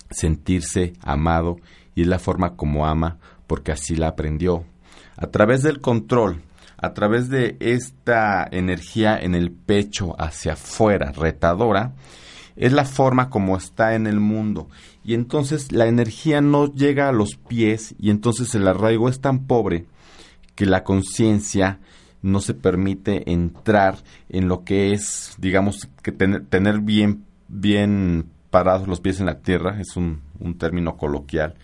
sentirse 0.09 0.93
amado 1.01 1.57
y 1.95 2.03
es 2.03 2.07
la 2.07 2.19
forma 2.19 2.55
como 2.55 2.85
ama 2.85 3.17
porque 3.47 3.71
así 3.71 3.95
la 3.95 4.09
aprendió. 4.09 4.65
A 5.15 5.27
través 5.27 5.63
del 5.63 5.79
control, 5.79 6.41
a 6.77 6.93
través 6.93 7.29
de 7.29 7.55
esta 7.59 8.47
energía 8.51 9.17
en 9.17 9.35
el 9.35 9.51
pecho 9.51 10.15
hacia 10.19 10.53
afuera, 10.53 11.11
retadora, 11.11 11.93
es 12.55 12.73
la 12.73 12.85
forma 12.85 13.29
como 13.29 13.57
está 13.57 13.95
en 13.95 14.07
el 14.07 14.19
mundo. 14.19 14.69
Y 15.03 15.13
entonces 15.13 15.71
la 15.71 15.87
energía 15.87 16.41
no 16.41 16.71
llega 16.71 17.09
a 17.09 17.13
los 17.13 17.35
pies 17.35 17.95
y 17.99 18.09
entonces 18.09 18.53
el 18.55 18.67
arraigo 18.67 19.09
es 19.09 19.19
tan 19.19 19.45
pobre 19.45 19.85
que 20.55 20.65
la 20.65 20.83
conciencia 20.83 21.79
no 22.21 22.39
se 22.39 22.53
permite 22.53 23.31
entrar 23.31 23.97
en 24.29 24.47
lo 24.47 24.63
que 24.63 24.93
es, 24.93 25.35
digamos, 25.37 25.89
que 26.01 26.11
tener 26.11 26.79
bien, 26.79 27.25
bien 27.49 28.29
parados 28.49 28.87
los 28.87 29.01
pies 29.01 29.19
en 29.19 29.25
la 29.25 29.39
tierra, 29.39 29.79
es 29.81 29.97
un, 29.97 30.21
un 30.39 30.57
término 30.57 30.95
coloquial, 30.95 31.55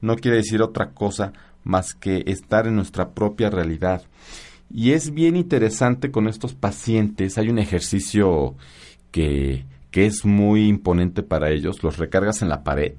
no 0.00 0.16
quiere 0.16 0.38
decir 0.38 0.62
otra 0.62 0.92
cosa 0.92 1.32
más 1.62 1.94
que 1.94 2.22
estar 2.26 2.66
en 2.66 2.76
nuestra 2.76 3.10
propia 3.10 3.50
realidad. 3.50 4.02
Y 4.70 4.92
es 4.92 5.12
bien 5.12 5.36
interesante 5.36 6.10
con 6.10 6.28
estos 6.28 6.54
pacientes, 6.54 7.36
hay 7.36 7.48
un 7.48 7.58
ejercicio 7.58 8.54
que, 9.10 9.64
es 10.06 10.24
muy 10.24 10.68
imponente 10.68 11.22
para 11.22 11.50
ellos, 11.50 11.82
los 11.82 11.98
recargas 11.98 12.42
en 12.42 12.48
la 12.48 12.64
pared, 12.64 12.94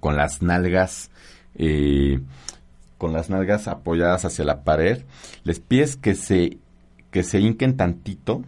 con 0.00 0.16
las 0.16 0.42
nalgas, 0.42 1.10
eh, 1.56 2.20
con 2.98 3.12
las 3.12 3.30
nalgas 3.30 3.68
apoyadas 3.68 4.24
hacia 4.24 4.44
la 4.44 4.62
pared, 4.62 5.04
les 5.44 5.60
pides 5.60 5.96
que 5.96 6.14
se, 6.14 6.58
que 7.10 7.22
se 7.22 7.40
hinquen 7.40 7.76
tantito 7.76 8.42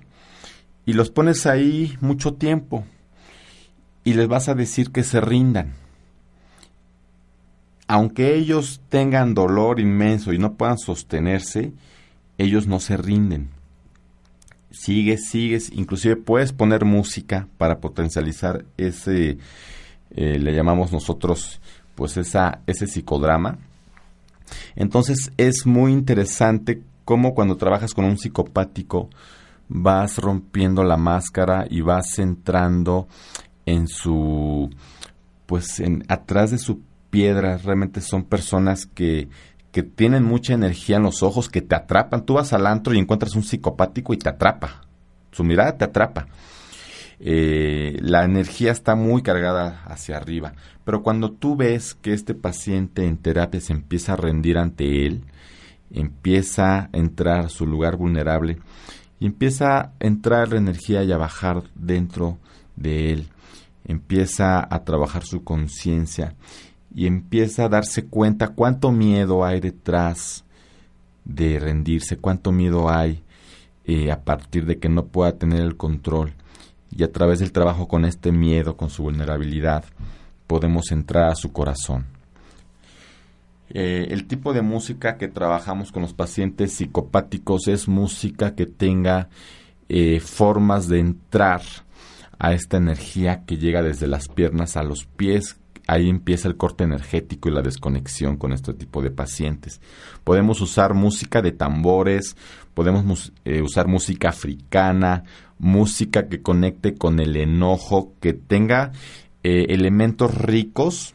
y 0.84 0.92
los 0.92 1.10
pones 1.10 1.46
ahí 1.46 1.96
mucho 2.00 2.34
tiempo 2.34 2.84
y 4.04 4.14
les 4.14 4.28
vas 4.28 4.48
a 4.48 4.54
decir 4.54 4.90
que 4.90 5.04
se 5.04 5.20
rindan 5.20 5.74
aunque 7.92 8.34
ellos 8.36 8.80
tengan 8.88 9.34
dolor 9.34 9.78
inmenso 9.78 10.32
y 10.32 10.38
no 10.38 10.54
puedan 10.54 10.78
sostenerse, 10.78 11.74
ellos 12.38 12.66
no 12.66 12.80
se 12.80 12.96
rinden. 12.96 13.50
Sigues, 14.72 15.28
sigues, 15.28 15.70
inclusive 15.72 16.16
puedes 16.16 16.52
poner 16.52 16.84
música 16.84 17.46
para 17.58 17.78
potencializar 17.78 18.64
ese, 18.76 19.38
eh, 20.10 20.38
le 20.38 20.54
llamamos 20.54 20.92
nosotros, 20.92 21.60
pues 21.94 22.16
esa, 22.16 22.60
ese 22.66 22.86
psicodrama. 22.86 23.58
Entonces 24.74 25.30
es 25.36 25.66
muy 25.66 25.92
interesante 25.92 26.82
cómo 27.04 27.34
cuando 27.34 27.56
trabajas 27.56 27.94
con 27.94 28.04
un 28.04 28.18
psicopático 28.18 29.10
vas 29.68 30.18
rompiendo 30.18 30.84
la 30.84 30.96
máscara 30.96 31.66
y 31.68 31.80
vas 31.80 32.18
entrando 32.18 33.08
en 33.66 33.88
su, 33.88 34.70
pues 35.46 35.80
en, 35.80 36.04
atrás 36.08 36.50
de 36.50 36.58
su 36.58 36.80
piedras, 37.12 37.64
realmente 37.64 38.00
son 38.00 38.24
personas 38.24 38.86
que, 38.86 39.28
que 39.72 39.82
tienen 39.82 40.22
mucha 40.22 40.54
energía 40.54 40.98
en 40.98 41.02
los 41.02 41.22
ojos, 41.22 41.48
que 41.48 41.62
te 41.62 41.74
atrapan. 41.74 42.24
Tú 42.24 42.34
vas 42.34 42.52
al 42.52 42.66
antro 42.66 42.94
y 42.94 42.98
encuentras 42.98 43.34
un 43.34 43.42
psicopático 43.42 44.12
y 44.12 44.18
te 44.18 44.28
atrapa. 44.28 44.82
Su 45.32 45.42
mirada 45.42 45.76
te 45.78 45.84
atrapa. 45.84 46.28
Eh, 47.18 47.96
la 48.00 48.24
energía 48.24 48.70
está 48.70 48.94
muy 48.94 49.22
cargada 49.22 49.82
hacia 49.86 50.18
arriba. 50.18 50.52
Pero 50.84 51.02
cuando 51.02 51.32
tú 51.32 51.56
ves 51.56 51.94
que 51.94 52.12
este 52.12 52.34
paciente 52.34 53.06
en 53.06 53.16
terapia 53.16 53.60
se 53.60 53.72
empieza 53.72 54.12
a 54.12 54.16
rendir 54.16 54.58
ante 54.58 55.06
él, 55.06 55.24
empieza 55.90 56.78
a 56.78 56.88
entrar 56.92 57.46
a 57.46 57.48
su 57.48 57.66
lugar 57.66 57.96
vulnerable 57.96 58.58
y 59.20 59.26
empieza 59.26 59.78
a 59.78 59.92
entrar 60.00 60.48
la 60.48 60.58
energía 60.58 61.04
y 61.04 61.12
a 61.12 61.16
bajar 61.16 61.62
dentro 61.74 62.38
de 62.76 63.12
él, 63.12 63.28
empieza 63.84 64.66
a 64.68 64.84
trabajar 64.84 65.24
su 65.24 65.44
conciencia 65.44 66.34
y 66.94 67.06
empieza 67.06 67.64
a 67.64 67.68
darse 67.68 68.06
cuenta 68.06 68.48
cuánto 68.48 68.92
miedo 68.92 69.44
hay 69.44 69.60
detrás 69.60 70.44
de 71.24 71.58
rendirse, 71.58 72.16
cuánto 72.16 72.52
miedo 72.52 72.90
hay 72.90 73.22
eh, 73.84 74.10
a 74.10 74.22
partir 74.22 74.66
de 74.66 74.78
que 74.78 74.88
no 74.88 75.06
pueda 75.06 75.32
tener 75.32 75.60
el 75.60 75.76
control. 75.76 76.34
Y 76.90 77.02
a 77.04 77.12
través 77.12 77.38
del 77.38 77.52
trabajo 77.52 77.88
con 77.88 78.04
este 78.04 78.32
miedo, 78.32 78.76
con 78.76 78.90
su 78.90 79.02
vulnerabilidad, 79.02 79.84
podemos 80.46 80.92
entrar 80.92 81.30
a 81.30 81.34
su 81.34 81.52
corazón. 81.52 82.06
Eh, 83.70 84.08
el 84.10 84.26
tipo 84.26 84.52
de 84.52 84.60
música 84.60 85.16
que 85.16 85.28
trabajamos 85.28 85.92
con 85.92 86.02
los 86.02 86.12
pacientes 86.12 86.74
psicopáticos 86.74 87.68
es 87.68 87.88
música 87.88 88.54
que 88.54 88.66
tenga 88.66 89.30
eh, 89.88 90.20
formas 90.20 90.88
de 90.88 90.98
entrar 90.98 91.62
a 92.38 92.52
esta 92.52 92.76
energía 92.76 93.44
que 93.46 93.56
llega 93.56 93.82
desde 93.82 94.06
las 94.06 94.28
piernas 94.28 94.76
a 94.76 94.82
los 94.82 95.06
pies. 95.06 95.58
Ahí 95.86 96.08
empieza 96.08 96.48
el 96.48 96.56
corte 96.56 96.84
energético 96.84 97.48
y 97.48 97.52
la 97.52 97.62
desconexión 97.62 98.36
con 98.36 98.52
este 98.52 98.72
tipo 98.72 99.02
de 99.02 99.10
pacientes. 99.10 99.80
Podemos 100.22 100.60
usar 100.60 100.94
música 100.94 101.42
de 101.42 101.52
tambores, 101.52 102.36
podemos 102.74 103.32
eh, 103.44 103.62
usar 103.62 103.88
música 103.88 104.28
africana, 104.28 105.24
música 105.58 106.28
que 106.28 106.40
conecte 106.40 106.94
con 106.94 107.20
el 107.20 107.36
enojo, 107.36 108.12
que 108.20 108.32
tenga 108.32 108.92
eh, 109.42 109.66
elementos 109.70 110.34
ricos 110.34 111.14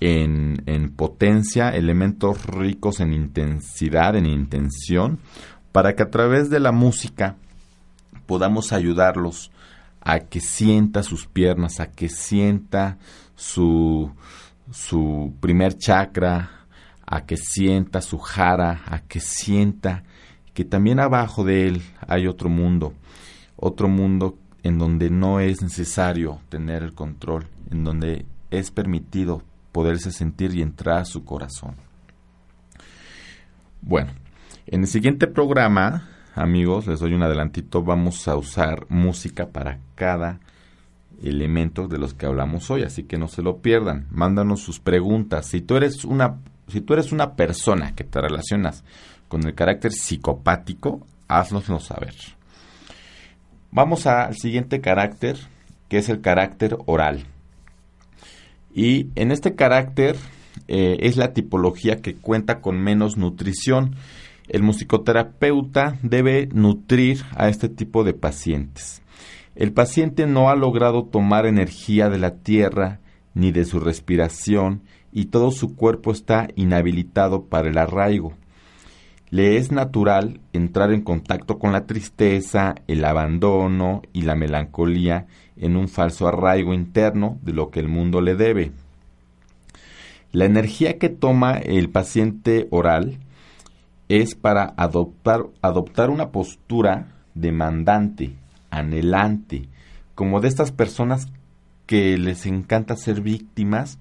en, 0.00 0.62
en, 0.66 0.90
potencia, 0.90 1.70
elementos 1.70 2.46
ricos 2.46 3.00
en 3.00 3.12
intensidad, 3.12 4.16
en 4.16 4.26
intención, 4.26 5.18
para 5.72 5.94
que 5.94 6.02
a 6.02 6.10
través 6.10 6.50
de 6.50 6.60
la 6.60 6.72
música 6.72 7.36
podamos 8.26 8.72
ayudarlos 8.72 9.50
a 10.00 10.20
que 10.20 10.40
sienta 10.40 11.02
sus 11.02 11.26
piernas, 11.26 11.80
a 11.80 11.90
que 11.90 12.08
sienta 12.08 12.98
su, 13.38 14.10
su 14.72 15.32
primer 15.40 15.78
chakra, 15.78 16.50
a 17.06 17.24
que 17.24 17.36
sienta 17.36 18.02
su 18.02 18.18
jara, 18.18 18.82
a 18.86 18.98
que 18.98 19.20
sienta 19.20 20.02
que 20.52 20.64
también 20.64 20.98
abajo 20.98 21.44
de 21.44 21.68
él 21.68 21.82
hay 22.06 22.26
otro 22.26 22.50
mundo, 22.50 22.92
otro 23.56 23.88
mundo 23.88 24.36
en 24.64 24.78
donde 24.78 25.08
no 25.08 25.38
es 25.38 25.62
necesario 25.62 26.40
tener 26.48 26.82
el 26.82 26.94
control, 26.94 27.46
en 27.70 27.84
donde 27.84 28.26
es 28.50 28.72
permitido 28.72 29.42
poderse 29.70 30.10
sentir 30.10 30.54
y 30.54 30.60
entrar 30.60 30.98
a 30.98 31.04
su 31.04 31.24
corazón. 31.24 31.76
Bueno, 33.80 34.10
en 34.66 34.80
el 34.80 34.88
siguiente 34.88 35.28
programa, 35.28 36.08
amigos, 36.34 36.88
les 36.88 36.98
doy 36.98 37.14
un 37.14 37.22
adelantito, 37.22 37.84
vamos 37.84 38.26
a 38.26 38.36
usar 38.36 38.84
música 38.88 39.46
para 39.46 39.78
cada 39.94 40.40
elemento 41.22 41.88
de 41.88 41.98
los 41.98 42.14
que 42.14 42.26
hablamos 42.26 42.70
hoy, 42.70 42.82
así 42.82 43.04
que 43.04 43.18
no 43.18 43.28
se 43.28 43.42
lo 43.42 43.58
pierdan. 43.58 44.06
Mándanos 44.10 44.60
sus 44.60 44.80
preguntas. 44.80 45.46
Si 45.46 45.60
tú 45.60 45.76
eres 45.76 46.04
una 46.04 46.38
si 46.68 46.80
tú 46.80 46.92
eres 46.92 47.12
una 47.12 47.34
persona 47.34 47.94
que 47.94 48.04
te 48.04 48.20
relacionas 48.20 48.84
con 49.26 49.46
el 49.46 49.54
carácter 49.54 49.92
psicopático, 49.92 51.06
haznoslo 51.26 51.80
saber. 51.80 52.14
Vamos 53.70 54.06
al 54.06 54.36
siguiente 54.36 54.80
carácter, 54.80 55.38
que 55.88 55.98
es 55.98 56.08
el 56.08 56.20
carácter 56.20 56.76
oral. 56.86 57.24
Y 58.74 59.08
en 59.14 59.32
este 59.32 59.54
carácter 59.54 60.16
eh, 60.68 60.98
es 61.00 61.16
la 61.16 61.32
tipología 61.32 62.00
que 62.00 62.14
cuenta 62.14 62.60
con 62.60 62.80
menos 62.80 63.16
nutrición. 63.16 63.96
El 64.48 64.62
musicoterapeuta 64.62 65.98
debe 66.02 66.48
nutrir 66.52 67.24
a 67.34 67.48
este 67.48 67.68
tipo 67.68 68.04
de 68.04 68.14
pacientes. 68.14 69.02
El 69.58 69.72
paciente 69.72 70.28
no 70.28 70.50
ha 70.50 70.54
logrado 70.54 71.02
tomar 71.06 71.44
energía 71.44 72.08
de 72.08 72.18
la 72.18 72.36
tierra 72.36 73.00
ni 73.34 73.50
de 73.50 73.64
su 73.64 73.80
respiración 73.80 74.82
y 75.10 75.26
todo 75.26 75.50
su 75.50 75.74
cuerpo 75.74 76.12
está 76.12 76.46
inhabilitado 76.54 77.46
para 77.46 77.68
el 77.68 77.76
arraigo. 77.76 78.34
Le 79.30 79.56
es 79.56 79.72
natural 79.72 80.38
entrar 80.52 80.92
en 80.92 81.00
contacto 81.00 81.58
con 81.58 81.72
la 81.72 81.86
tristeza, 81.86 82.76
el 82.86 83.04
abandono 83.04 84.02
y 84.12 84.22
la 84.22 84.36
melancolía 84.36 85.26
en 85.56 85.76
un 85.76 85.88
falso 85.88 86.28
arraigo 86.28 86.72
interno 86.72 87.40
de 87.42 87.52
lo 87.52 87.70
que 87.70 87.80
el 87.80 87.88
mundo 87.88 88.20
le 88.20 88.36
debe. 88.36 88.70
La 90.30 90.44
energía 90.44 90.98
que 90.98 91.08
toma 91.08 91.54
el 91.58 91.90
paciente 91.90 92.68
oral 92.70 93.18
es 94.08 94.36
para 94.36 94.72
adoptar, 94.76 96.10
una 96.10 96.30
postura 96.30 97.08
demandante, 97.34 98.36
anhelante, 98.70 99.68
como 100.14 100.40
de 100.40 100.48
estas 100.48 100.72
personas 100.72 101.28
que 101.86 102.18
les 102.18 102.46
encanta 102.46 102.96
ser 102.96 103.20
víctimas 103.20 103.98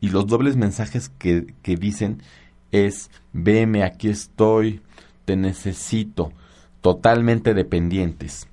y 0.00 0.10
los 0.10 0.26
dobles 0.26 0.56
mensajes 0.56 1.08
que, 1.08 1.54
que 1.62 1.76
dicen 1.76 2.22
es, 2.70 3.10
veme, 3.32 3.82
aquí 3.82 4.08
estoy, 4.08 4.80
te 5.24 5.36
necesito, 5.36 6.32
totalmente 6.80 7.54
dependientes. 7.54 8.48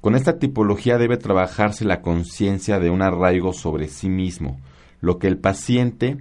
Con 0.00 0.14
esta 0.14 0.38
tipología 0.38 0.98
debe 0.98 1.16
trabajarse 1.16 1.84
la 1.84 2.00
conciencia 2.00 2.78
de 2.78 2.90
un 2.90 3.02
arraigo 3.02 3.52
sobre 3.52 3.88
sí 3.88 4.08
mismo, 4.08 4.58
lo 5.00 5.18
que 5.18 5.26
el 5.26 5.38
paciente, 5.38 6.18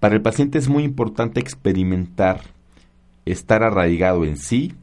para 0.00 0.14
el 0.14 0.22
paciente 0.22 0.58
es 0.58 0.68
muy 0.68 0.84
importante 0.84 1.40
experimentar 1.40 2.42
estar 3.24 3.62
arraigado 3.62 4.24
en 4.24 4.36
sí 4.36 4.74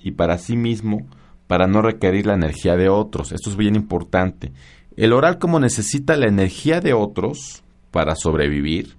y 0.00 0.12
para 0.12 0.38
sí 0.38 0.56
mismo 0.56 1.06
para 1.48 1.66
no 1.66 1.82
requerir 1.82 2.26
la 2.26 2.34
energía 2.34 2.76
de 2.76 2.88
otros. 2.88 3.32
Esto 3.32 3.50
es 3.50 3.56
bien 3.56 3.74
importante. 3.74 4.52
El 4.96 5.12
oral 5.12 5.38
como 5.38 5.58
necesita 5.58 6.16
la 6.16 6.28
energía 6.28 6.80
de 6.80 6.92
otros 6.92 7.64
para 7.90 8.14
sobrevivir, 8.14 8.94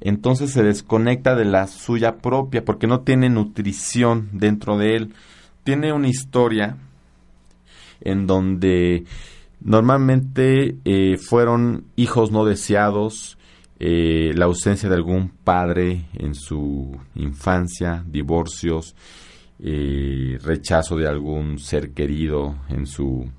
entonces 0.00 0.52
se 0.52 0.62
desconecta 0.62 1.34
de 1.34 1.44
la 1.44 1.66
suya 1.66 2.18
propia 2.18 2.64
porque 2.64 2.86
no 2.86 3.00
tiene 3.00 3.30
nutrición 3.30 4.28
dentro 4.32 4.78
de 4.78 4.94
él. 4.94 5.14
Tiene 5.64 5.92
una 5.92 6.08
historia 6.08 6.76
en 8.00 8.26
donde 8.26 9.04
normalmente 9.60 10.76
eh, 10.84 11.16
fueron 11.18 11.84
hijos 11.96 12.30
no 12.30 12.44
deseados, 12.44 13.38
eh, 13.80 14.32
la 14.34 14.46
ausencia 14.46 14.88
de 14.88 14.96
algún 14.96 15.30
padre 15.30 16.06
en 16.14 16.34
su 16.34 16.96
infancia, 17.14 18.04
divorcios, 18.06 18.94
eh, 19.60 20.38
rechazo 20.42 20.96
de 20.96 21.08
algún 21.08 21.58
ser 21.58 21.90
querido 21.90 22.56
en 22.68 22.86
su, 22.86 23.30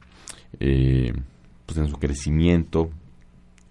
pues 0.57 1.77
en 1.77 1.87
su 1.87 1.97
crecimiento, 1.97 2.91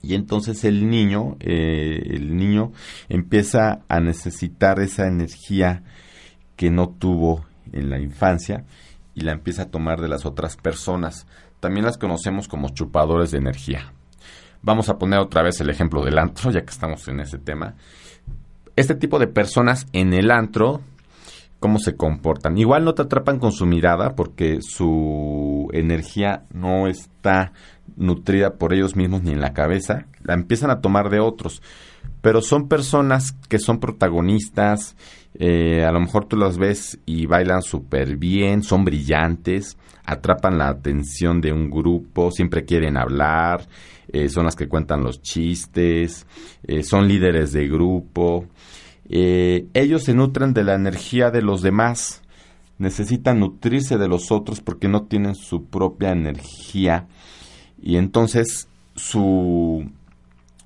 y 0.03 0.15
entonces 0.15 0.65
el 0.65 0.89
niño, 0.89 1.37
eh, 1.41 2.01
el 2.15 2.37
niño 2.37 2.73
empieza 3.09 3.81
a 3.89 4.01
necesitar 4.01 4.81
esa 4.81 5.07
energía 5.07 5.83
que 6.57 6.71
no 6.71 6.89
tuvo 6.89 7.45
en 7.73 7.91
la 7.91 7.99
infancia 7.99 8.65
y 9.15 9.23
la 9.23 9.33
empieza 9.33 9.63
a 9.63 9.71
tomar 9.71 10.01
de 10.01 10.09
las 10.09 10.25
otras 10.25 10.57
personas. 10.57 11.27
También 11.61 11.85
las 11.85 11.99
conocemos 11.99 12.47
como 12.47 12.69
chupadores 12.69 13.33
de 13.33 13.39
energía. 13.39 13.93
Vamos 14.63 14.89
a 14.89 14.99
poner 14.99 15.19
otra 15.19 15.43
vez 15.43 15.61
el 15.61 15.71
ejemplo 15.71 16.05
del 16.05 16.19
antro, 16.19 16.51
ya 16.51 16.63
que 16.63 16.71
estamos 16.71 17.07
en 17.09 17.21
ese 17.21 17.39
tema. 17.39 17.75
Este 18.77 18.95
tipo 18.95 19.19
de 19.19 19.27
personas 19.27 19.87
en 19.93 20.13
el 20.13 20.31
antro, 20.31 20.81
¿cómo 21.61 21.79
se 21.79 21.97
comportan? 21.97 22.59
Igual 22.59 22.85
no 22.85 22.95
te 22.95 23.03
atrapan 23.03 23.39
con 23.39 23.53
su 23.53 23.67
mirada 23.67 24.15
porque 24.15 24.59
su 24.61 25.69
energía 25.73 26.45
no 26.53 26.87
está 26.87 27.53
nutrida 27.97 28.55
por 28.55 28.73
ellos 28.73 28.97
mismos 28.97 29.23
ni 29.23 29.33
en 29.33 29.41
la 29.41 29.53
cabeza, 29.53 30.07
la 30.23 30.35
empiezan 30.35 30.71
a 30.71 30.81
tomar 30.81 31.11
de 31.11 31.21
otros. 31.21 31.63
Pero 32.21 32.41
son 32.41 32.69
personas 32.69 33.33
que 33.49 33.59
son 33.59 33.79
protagonistas, 33.79 34.97
eh, 35.35 35.85
a 35.85 35.93
lo 35.93 36.01
mejor 36.01 36.27
tú 36.27 36.37
las 36.37 36.59
ves 36.59 36.99
y 37.07 37.27
bailan 37.27 37.63
súper 37.63 38.17
bien, 38.17 38.63
son 38.63 38.85
brillantes, 38.85 39.77
atrapan 40.05 40.59
la 40.59 40.69
atención 40.69 41.41
de 41.41 41.53
un 41.53 41.71
grupo, 41.71 42.31
siempre 42.31 42.65
quieren 42.65 42.97
hablar, 42.97 43.69
eh, 44.11 44.29
son 44.29 44.47
las 44.47 44.57
que 44.57 44.69
cuentan 44.69 45.03
los 45.03 45.21
chistes, 45.21 46.27
eh, 46.63 46.83
son 46.83 47.07
líderes 47.07 47.53
de 47.53 47.69
grupo. 47.69 48.47
Ellos 49.09 50.05
se 50.05 50.15
nutren 50.15 50.53
de 50.53 50.65
la 50.65 50.75
energía 50.75 51.31
de 51.31 51.43
los 51.43 51.63
demás, 51.63 52.23
necesitan 52.79 53.41
nutrirse 53.41 53.99
de 53.99 54.09
los 54.09 54.31
otros 54.31 54.61
porque 54.61 54.89
no 54.89 55.05
tienen 55.05 55.35
su 55.35 55.67
propia 55.67 56.13
energía. 56.13 57.07
Y 57.81 57.97
entonces 57.97 58.69
su, 58.95 59.91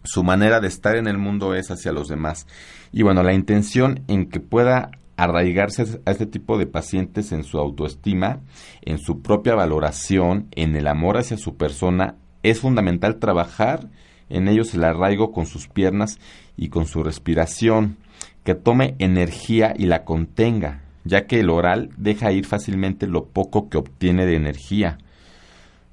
su 0.05 0.25
manera 0.25 0.61
de 0.61 0.69
estar 0.69 0.97
en 0.97 1.07
el 1.07 1.19
mundo 1.19 1.55
es 1.55 1.71
hacia 1.71 1.93
los 1.93 2.09
demás. 2.09 2.47
Y 2.93 3.03
bueno, 3.03 3.23
la 3.23 3.33
intención 3.33 4.03
en 4.09 4.29
que 4.29 4.41
pueda 4.41 4.91
arraigarse 5.17 6.01
a 6.05 6.11
este 6.11 6.27
tipo 6.27 6.59
de 6.59 6.67
pacientes 6.67 7.33
en 7.33 7.45
su 7.45 7.59
autoestima, 7.59 8.41
en 8.83 8.99
su 8.99 9.23
propia 9.23 9.55
valoración, 9.55 10.49
en 10.53 10.75
el 10.75 10.87
amor 10.87 11.19
hacia 11.19 11.37
su 11.37 11.57
persona, 11.57 12.17
es 12.43 12.61
fundamental 12.61 13.19
trabajar 13.19 13.89
en 14.29 14.49
ellos 14.49 14.75
el 14.75 14.85
arraigo 14.85 15.31
con 15.31 15.47
sus 15.47 15.69
piernas 15.69 16.19
y 16.57 16.69
con 16.71 16.87
su 16.87 17.03
respiración, 17.03 17.99
que 18.45 18.55
tome 18.55 18.97
energía 18.99 19.75
y 19.77 19.87
la 19.87 20.05
contenga, 20.05 20.83
ya 21.05 21.27
que 21.27 21.41
el 21.41 21.51
oral 21.51 21.91
deja 21.97 22.33
ir 22.33 22.47
fácilmente 22.47 23.07
lo 23.07 23.27
poco 23.27 23.69
que 23.69 23.79
obtiene 23.79 24.27
de 24.27 24.37
energía 24.37 24.99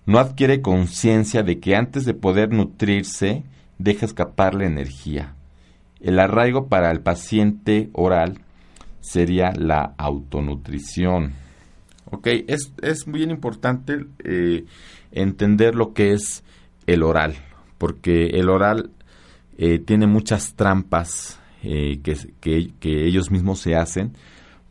no 0.10 0.18
adquiere 0.18 0.64
conciencia 0.64 1.44
de 1.44 1.60
que 1.60 1.76
antes 1.76 2.04
de 2.04 2.16
poder 2.16 2.52
nutrirse 2.52 3.44
deja 3.78 4.08
escapar 4.08 4.56
la 4.56 4.66
energía. 4.66 5.36
El 6.00 6.18
arraigo 6.18 6.68
para 6.68 6.90
el 6.90 7.02
paciente 7.02 7.92
oral 7.94 8.40
sería 9.02 9.52
la 9.52 9.94
autonutrición. 10.00 11.34
Ok, 12.10 12.26
es, 12.48 12.74
es 12.82 13.06
bien 13.06 13.30
importante 13.30 14.08
eh, 14.24 14.66
entender 15.12 15.76
lo 15.76 15.94
que 15.94 16.14
es 16.14 16.44
el 16.88 17.04
oral, 17.04 17.36
porque 17.78 18.30
el 18.30 18.50
oral 18.50 18.90
eh, 19.60 19.78
tiene 19.78 20.08
muchas 20.08 20.56
trampas 20.56 21.40
eh, 21.63 22.00
que, 22.02 23.08
ellos 23.08 23.32
mismos 23.32 23.60
se 23.60 23.76
hacen 23.76 24.13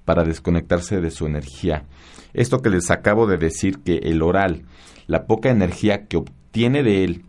para 0.05 0.25
desconectarse 0.25 1.01
de 1.01 1.11
su 1.11 1.27
energía. 1.27 1.85
Esto 2.33 2.63
que 2.63 2.71
les 2.71 2.91
acabo 2.91 3.27
de 3.27 3.37
decir, 3.37 3.79
que 3.81 3.99
el 3.99 4.23
oral, 4.23 4.63
la 5.07 5.27
poca 5.27 5.51
energía 5.51 6.07
que 6.07 6.17
obtiene 6.17 6.83
de 6.83 7.05
él, 7.05 7.23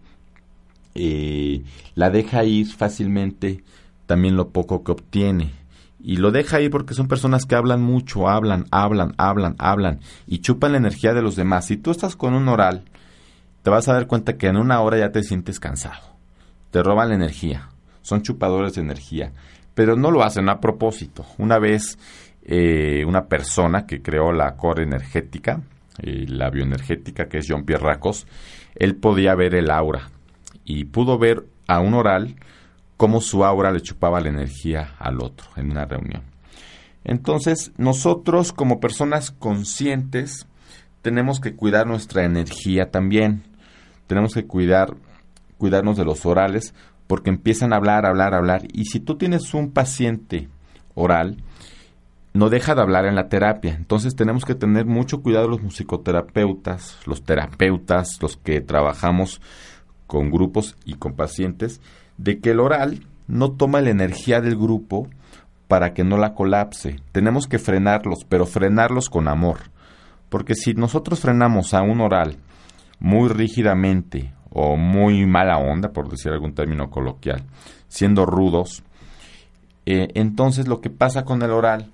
eh, 0.96 1.64
la 1.96 2.10
deja 2.10 2.44
ir 2.44 2.68
fácilmente 2.68 3.64
también 4.06 4.36
lo 4.36 4.50
poco 4.50 4.84
que 4.84 4.92
obtiene. 4.92 5.52
Y 6.02 6.16
lo 6.16 6.32
deja 6.32 6.62
ir 6.62 6.72
porque 6.72 6.94
son 6.94 7.08
personas 7.08 7.46
que 7.46 7.56
hablan 7.56 7.82
mucho, 7.82 8.30
hablan, 8.30 8.66
hablan, 8.72 9.14
hablan, 9.18 9.56
hablan 9.60 10.00
y 10.28 10.40
chupan 10.40 10.72
la 10.72 10.78
energía 10.78 11.14
de 11.14 11.22
los 11.22 11.36
demás. 11.36 11.66
Si 11.66 11.78
tú 11.78 11.92
estás 11.92 12.16
con 12.16 12.34
un 12.34 12.48
oral, 12.48 12.86
te 13.64 13.70
vas 13.70 13.88
a 13.88 13.94
dar 13.94 14.08
cuenta 14.08 14.38
que 14.38 14.48
en 14.48 14.58
una 14.58 14.82
hora 14.82 14.98
ya 14.98 15.12
te 15.12 15.24
sientes 15.24 15.60
cansado. 15.60 16.16
Te 16.72 16.82
roban 16.82 17.10
la 17.10 17.16
energía. 17.16 17.69
Son 18.02 18.22
chupadores 18.22 18.76
de 18.76 18.82
energía. 18.82 19.32
Pero 19.74 19.96
no 19.96 20.12
lo 20.12 20.24
hacen 20.24 20.50
a 20.50 20.60
propósito. 20.60 21.26
Una 21.38 21.60
vez 21.60 21.98
eh, 22.44 23.04
una 23.06 23.28
persona 23.28 23.86
que 23.86 24.02
creó 24.02 24.32
la 24.32 24.56
core 24.56 24.84
energética, 24.84 25.62
eh, 26.02 26.26
la 26.28 26.50
bioenergética, 26.50 27.28
que 27.28 27.38
es 27.38 27.46
John 27.48 27.64
Pierre 27.64 27.84
Racos, 27.84 28.26
él 28.76 28.96
podía 28.96 29.36
ver 29.36 29.56
el 29.56 29.70
aura 29.70 30.10
y 30.64 30.86
pudo 30.86 31.18
ver 31.18 31.46
a 31.68 31.80
un 31.80 31.94
oral 31.94 32.36
cómo 32.98 33.22
su 33.22 33.46
aura 33.46 33.72
le 33.72 33.82
chupaba 33.82 34.20
la 34.20 34.30
energía 34.30 34.96
al 34.98 35.22
otro 35.22 35.48
en 35.56 35.72
una 35.72 35.86
reunión. 35.86 36.24
Entonces, 37.04 37.72
nosotros 37.78 38.52
como 38.52 38.80
personas 38.80 39.32
conscientes 39.32 40.48
tenemos 41.02 41.40
que 41.40 41.56
cuidar 41.56 41.88
nuestra 41.88 42.26
energía 42.26 42.92
también. 42.92 43.44
Tenemos 44.08 44.34
que 44.34 44.46
cuidar 44.46 44.96
cuidarnos 45.58 45.98
de 45.98 46.06
los 46.06 46.26
orales 46.26 46.74
porque 47.10 47.32
empiezan 47.32 47.74
a 47.74 47.78
hablar, 47.78 48.06
hablar, 48.06 48.36
hablar 48.36 48.68
y 48.72 48.86
si 48.86 49.00
tú 49.00 49.18
tienes 49.18 49.56
un 49.56 49.72
paciente 49.72 50.48
oral 50.94 51.38
no 52.36 52.52
deja 52.52 52.76
de 52.76 52.82
hablar 52.82 53.06
en 53.06 53.16
la 53.16 53.30
terapia. 53.30 53.74
Entonces 53.74 54.16
tenemos 54.16 54.46
que 54.46 54.54
tener 54.54 54.86
mucho 54.86 55.24
cuidado 55.24 55.48
los 55.48 55.64
musicoterapeutas, 55.64 57.00
los 57.08 57.24
terapeutas, 57.24 58.20
los 58.22 58.38
que 58.38 58.62
trabajamos 58.62 59.42
con 60.06 60.30
grupos 60.30 60.78
y 60.86 60.94
con 60.94 61.16
pacientes, 61.16 61.82
de 62.18 62.40
que 62.40 62.52
el 62.52 62.60
oral 62.60 63.08
no 63.28 63.54
toma 63.54 63.82
la 63.82 63.90
energía 63.90 64.40
del 64.40 64.56
grupo 64.56 65.08
para 65.68 65.96
que 65.96 66.04
no 66.04 66.16
la 66.16 66.36
colapse. 66.36 66.98
Tenemos 67.12 67.48
que 67.48 67.58
frenarlos, 67.58 68.20
pero 68.30 68.46
frenarlos 68.46 69.10
con 69.10 69.28
amor. 69.28 69.72
Porque 70.30 70.54
si 70.54 70.76
nosotros 70.76 71.22
frenamos 71.22 71.74
a 71.74 71.82
un 71.82 72.02
oral 72.02 72.38
muy 73.00 73.30
rígidamente 73.30 74.32
o 74.52 74.76
muy 74.78 75.26
mala 75.26 75.58
onda, 75.58 75.92
por 75.92 76.10
decir 76.10 76.32
algún 76.32 76.54
término 76.54 76.90
coloquial, 76.90 77.44
siendo 77.88 78.26
rudos, 78.26 78.84
eh, 79.86 80.10
entonces 80.16 80.68
lo 80.68 80.82
que 80.82 80.90
pasa 80.90 81.26
con 81.26 81.42
el 81.42 81.52
oral 81.52 81.90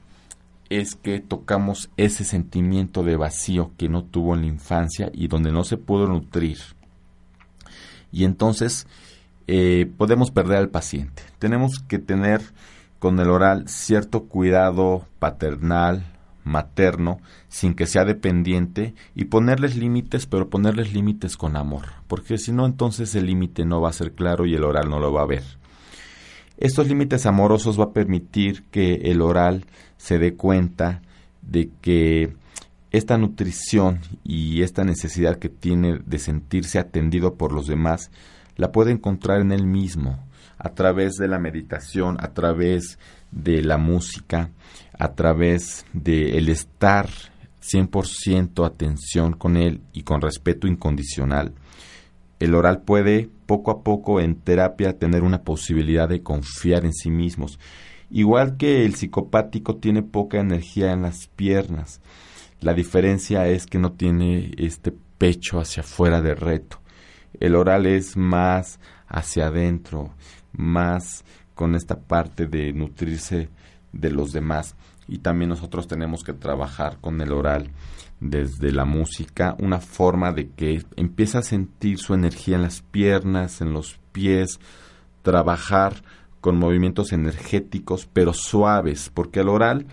es 0.69 0.95
que 0.95 1.19
tocamos 1.19 1.89
ese 1.97 2.23
sentimiento 2.23 3.03
de 3.03 3.15
vacío 3.15 3.71
que 3.77 3.89
no 3.89 4.03
tuvo 4.03 4.33
en 4.35 4.41
la 4.41 4.47
infancia 4.47 5.09
y 5.13 5.27
donde 5.27 5.51
no 5.51 5.63
se 5.63 5.77
pudo 5.77 6.07
nutrir. 6.07 6.57
Y 8.11 8.23
entonces 8.23 8.87
eh, 9.47 9.91
podemos 9.97 10.31
perder 10.31 10.57
al 10.57 10.69
paciente. 10.69 11.23
Tenemos 11.39 11.79
que 11.79 11.99
tener 11.99 12.41
con 12.99 13.19
el 13.19 13.29
oral 13.29 13.67
cierto 13.67 14.23
cuidado 14.23 15.05
paternal, 15.19 16.05
materno, 16.45 17.19
sin 17.49 17.73
que 17.73 17.87
sea 17.87 18.05
dependiente, 18.05 18.93
y 19.15 19.25
ponerles 19.25 19.75
límites, 19.75 20.25
pero 20.27 20.49
ponerles 20.49 20.93
límites 20.93 21.35
con 21.35 21.57
amor, 21.57 21.87
porque 22.07 22.37
si 22.37 22.53
no, 22.53 22.65
entonces 22.65 23.13
el 23.15 23.25
límite 23.25 23.65
no 23.65 23.81
va 23.81 23.89
a 23.89 23.93
ser 23.93 24.13
claro 24.13 24.45
y 24.45 24.55
el 24.55 24.63
oral 24.63 24.89
no 24.89 24.99
lo 24.99 25.11
va 25.11 25.23
a 25.23 25.27
ver. 25.27 25.43
Estos 26.57 26.87
límites 26.87 27.25
amorosos 27.25 27.77
va 27.77 27.85
a 27.85 27.93
permitir 27.93 28.63
que 28.71 28.93
el 29.11 29.21
oral 29.21 29.65
se 29.97 30.19
dé 30.19 30.35
cuenta 30.35 31.01
de 31.41 31.69
que 31.81 32.33
esta 32.91 33.17
nutrición 33.17 33.99
y 34.23 34.61
esta 34.61 34.85
necesidad 34.85 35.37
que 35.37 35.49
tiene 35.49 35.99
de 36.05 36.17
sentirse 36.17 36.79
atendido 36.79 37.35
por 37.35 37.51
los 37.51 37.67
demás 37.67 38.09
la 38.55 38.71
puede 38.71 38.91
encontrar 38.91 39.41
en 39.41 39.51
él 39.51 39.65
mismo 39.65 40.23
a 40.57 40.69
través 40.69 41.15
de 41.15 41.27
la 41.27 41.39
meditación, 41.39 42.17
a 42.21 42.33
través 42.33 42.97
de 43.35 43.61
la 43.61 43.77
música, 43.77 44.49
a 44.97 45.13
través 45.13 45.85
de 45.93 46.37
el 46.37 46.49
estar 46.49 47.07
100% 47.61 48.65
atención 48.65 49.33
con 49.33 49.57
él 49.57 49.81
y 49.93 50.03
con 50.03 50.21
respeto 50.21 50.67
incondicional. 50.67 51.53
El 52.39 52.55
oral 52.55 52.81
puede 52.81 53.29
poco 53.45 53.71
a 53.71 53.83
poco 53.83 54.19
en 54.19 54.35
terapia 54.35 54.97
tener 54.97 55.23
una 55.23 55.43
posibilidad 55.43 56.09
de 56.09 56.23
confiar 56.23 56.85
en 56.85 56.93
sí 56.93 57.09
mismos. 57.09 57.59
Igual 58.09 58.57
que 58.57 58.85
el 58.85 58.95
psicopático 58.95 59.77
tiene 59.77 60.03
poca 60.03 60.39
energía 60.39 60.91
en 60.91 61.01
las 61.01 61.27
piernas. 61.27 62.01
La 62.61 62.73
diferencia 62.73 63.47
es 63.47 63.65
que 63.65 63.79
no 63.79 63.93
tiene 63.93 64.51
este 64.57 64.93
pecho 65.17 65.59
hacia 65.59 65.81
afuera 65.81 66.21
de 66.21 66.35
reto. 66.35 66.81
El 67.39 67.55
oral 67.55 67.85
es 67.85 68.15
más 68.15 68.79
hacia 69.07 69.47
adentro, 69.47 70.13
más 70.53 71.25
con 71.55 71.73
esta 71.75 71.99
parte 71.99 72.45
de 72.45 72.71
nutrirse 72.73 73.49
de 73.91 74.11
los 74.11 74.31
demás. 74.31 74.75
Y 75.07 75.19
también 75.19 75.49
nosotros 75.49 75.87
tenemos 75.87 76.23
que 76.23 76.33
trabajar 76.33 76.97
con 77.01 77.21
el 77.21 77.31
oral 77.31 77.71
desde 78.19 78.71
la 78.71 78.85
música, 78.85 79.55
una 79.59 79.79
forma 79.79 80.31
de 80.31 80.49
que 80.49 80.83
empiece 80.95 81.37
a 81.37 81.41
sentir 81.41 81.97
su 81.97 82.13
energía 82.13 82.55
en 82.55 82.63
las 82.63 82.81
piernas, 82.81 83.61
en 83.61 83.73
los 83.73 83.99
pies, 84.11 84.59
trabajar 85.21 86.03
con 86.41 86.57
movimientos 86.57 87.11
energéticos 87.11 88.07
pero 88.11 88.33
suaves, 88.33 89.11
porque 89.13 89.41
el 89.41 89.49
oral, 89.49 89.87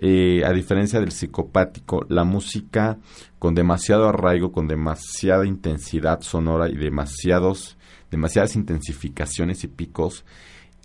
eh, 0.00 0.42
a 0.44 0.52
diferencia 0.52 1.00
del 1.00 1.12
psicopático, 1.12 2.04
la 2.08 2.24
música 2.24 2.98
con 3.38 3.54
demasiado 3.54 4.08
arraigo, 4.08 4.52
con 4.52 4.66
demasiada 4.68 5.46
intensidad 5.46 6.20
sonora 6.22 6.68
y 6.68 6.76
demasiados, 6.76 7.76
demasiadas 8.10 8.56
intensificaciones 8.56 9.64
y 9.64 9.68
picos, 9.68 10.24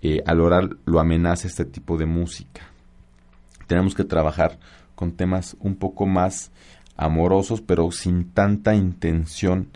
eh, 0.02 0.22
al 0.26 0.40
oral 0.40 0.78
lo 0.84 1.00
amenaza 1.00 1.46
este 1.46 1.64
tipo 1.64 1.96
de 1.96 2.06
música. 2.06 2.62
Tenemos 3.66 3.94
que 3.94 4.04
trabajar 4.04 4.58
con 4.94 5.12
temas 5.12 5.56
un 5.60 5.76
poco 5.76 6.06
más 6.06 6.50
amorosos, 6.96 7.60
pero 7.60 7.90
sin 7.90 8.32
tanta 8.32 8.74
intención 8.74 9.68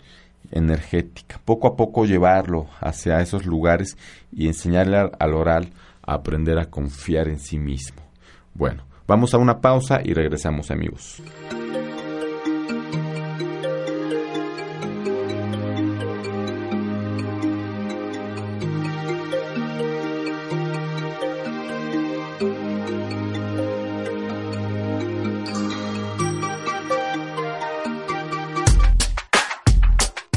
energética. 0.51 1.39
Poco 1.43 1.67
a 1.67 1.75
poco 1.75 2.05
llevarlo 2.05 2.67
hacia 2.79 3.21
esos 3.21 3.45
lugares 3.45 3.97
y 4.31 4.47
enseñarle 4.47 5.09
al 5.17 5.33
oral 5.33 5.69
a 6.05 6.13
aprender 6.15 6.59
a 6.59 6.69
confiar 6.69 7.27
en 7.27 7.39
sí 7.39 7.57
mismo. 7.57 8.01
Bueno, 8.53 8.85
vamos 9.07 9.33
a 9.33 9.37
una 9.37 9.61
pausa 9.61 10.01
y 10.03 10.13
regresamos 10.13 10.69
amigos. 10.69 11.21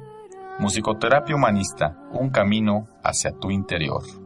Musicoterapia 0.60 1.36
Humanista, 1.36 1.97
un 2.13 2.30
camino 2.30 2.88
hacia 3.04 3.32
tu 3.32 3.51
interior. 3.51 4.25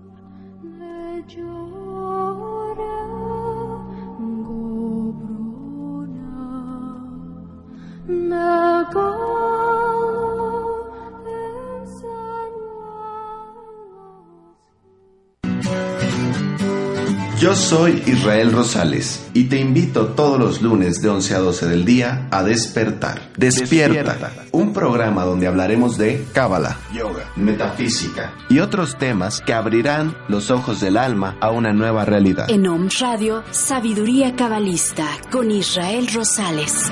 Yo 17.39 17.55
soy 17.55 18.03
Israel 18.05 18.51
Rosales 18.51 19.29
y 19.33 19.45
te 19.45 19.61
invito 19.61 20.07
todos 20.07 20.37
los 20.37 20.61
lunes 20.61 21.01
de 21.01 21.07
11 21.07 21.35
a 21.35 21.39
12 21.39 21.67
del 21.67 21.85
día 21.85 22.27
a 22.31 22.43
despertar. 22.43 23.31
Despierta, 23.37 24.33
un 24.51 24.73
programa 24.73 25.23
donde 25.23 25.47
hablaremos 25.47 25.97
de 25.97 26.25
cábala, 26.33 26.77
yoga, 26.93 27.31
metafísica 27.37 28.33
y 28.49 28.59
otros 28.59 28.97
temas 28.97 29.39
que 29.39 29.53
abrirán 29.53 30.17
los 30.27 30.51
ojos 30.51 30.81
del 30.81 30.97
alma 30.97 31.37
a 31.39 31.49
una 31.51 31.71
nueva 31.71 32.03
realidad. 32.03 32.49
En 32.49 32.67
Om 32.67 32.89
Radio, 32.99 33.41
Sabiduría 33.51 34.35
Cabalista 34.35 35.07
con 35.31 35.49
Israel 35.49 36.09
Rosales. 36.13 36.91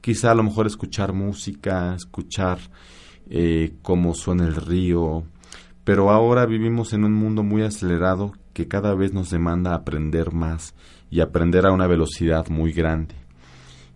quizá 0.04 0.32
a 0.32 0.36
lo 0.36 0.44
mejor 0.44 0.68
escuchar 0.68 1.14
música, 1.14 1.96
escuchar 1.96 2.60
eh, 3.30 3.78
cómo 3.82 4.14
suena 4.14 4.46
el 4.46 4.54
río, 4.54 5.24
pero 5.86 6.12
ahora 6.12 6.46
vivimos 6.46 6.92
en 6.92 7.06
un 7.06 7.14
mundo 7.14 7.42
muy 7.42 7.62
acelerado 7.62 8.34
que 8.52 8.68
cada 8.68 8.96
vez 8.96 9.14
nos 9.14 9.30
demanda 9.30 9.74
aprender 9.74 10.34
más 10.34 10.76
y 11.10 11.22
aprender 11.22 11.66
a 11.66 11.72
una 11.72 11.88
velocidad 11.88 12.50
muy 12.50 12.74
grande. 12.74 13.16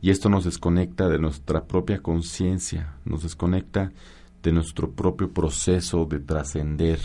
Y 0.01 0.11
esto 0.11 0.29
nos 0.29 0.45
desconecta 0.45 1.09
de 1.09 1.19
nuestra 1.19 1.65
propia 1.65 2.01
conciencia, 2.01 2.95
nos 3.03 3.23
desconecta 3.23 3.91
de 4.41 4.53
nuestro 4.53 4.91
propio 4.91 5.33
proceso 5.33 6.05
de 6.05 6.19
trascender, 6.19 7.01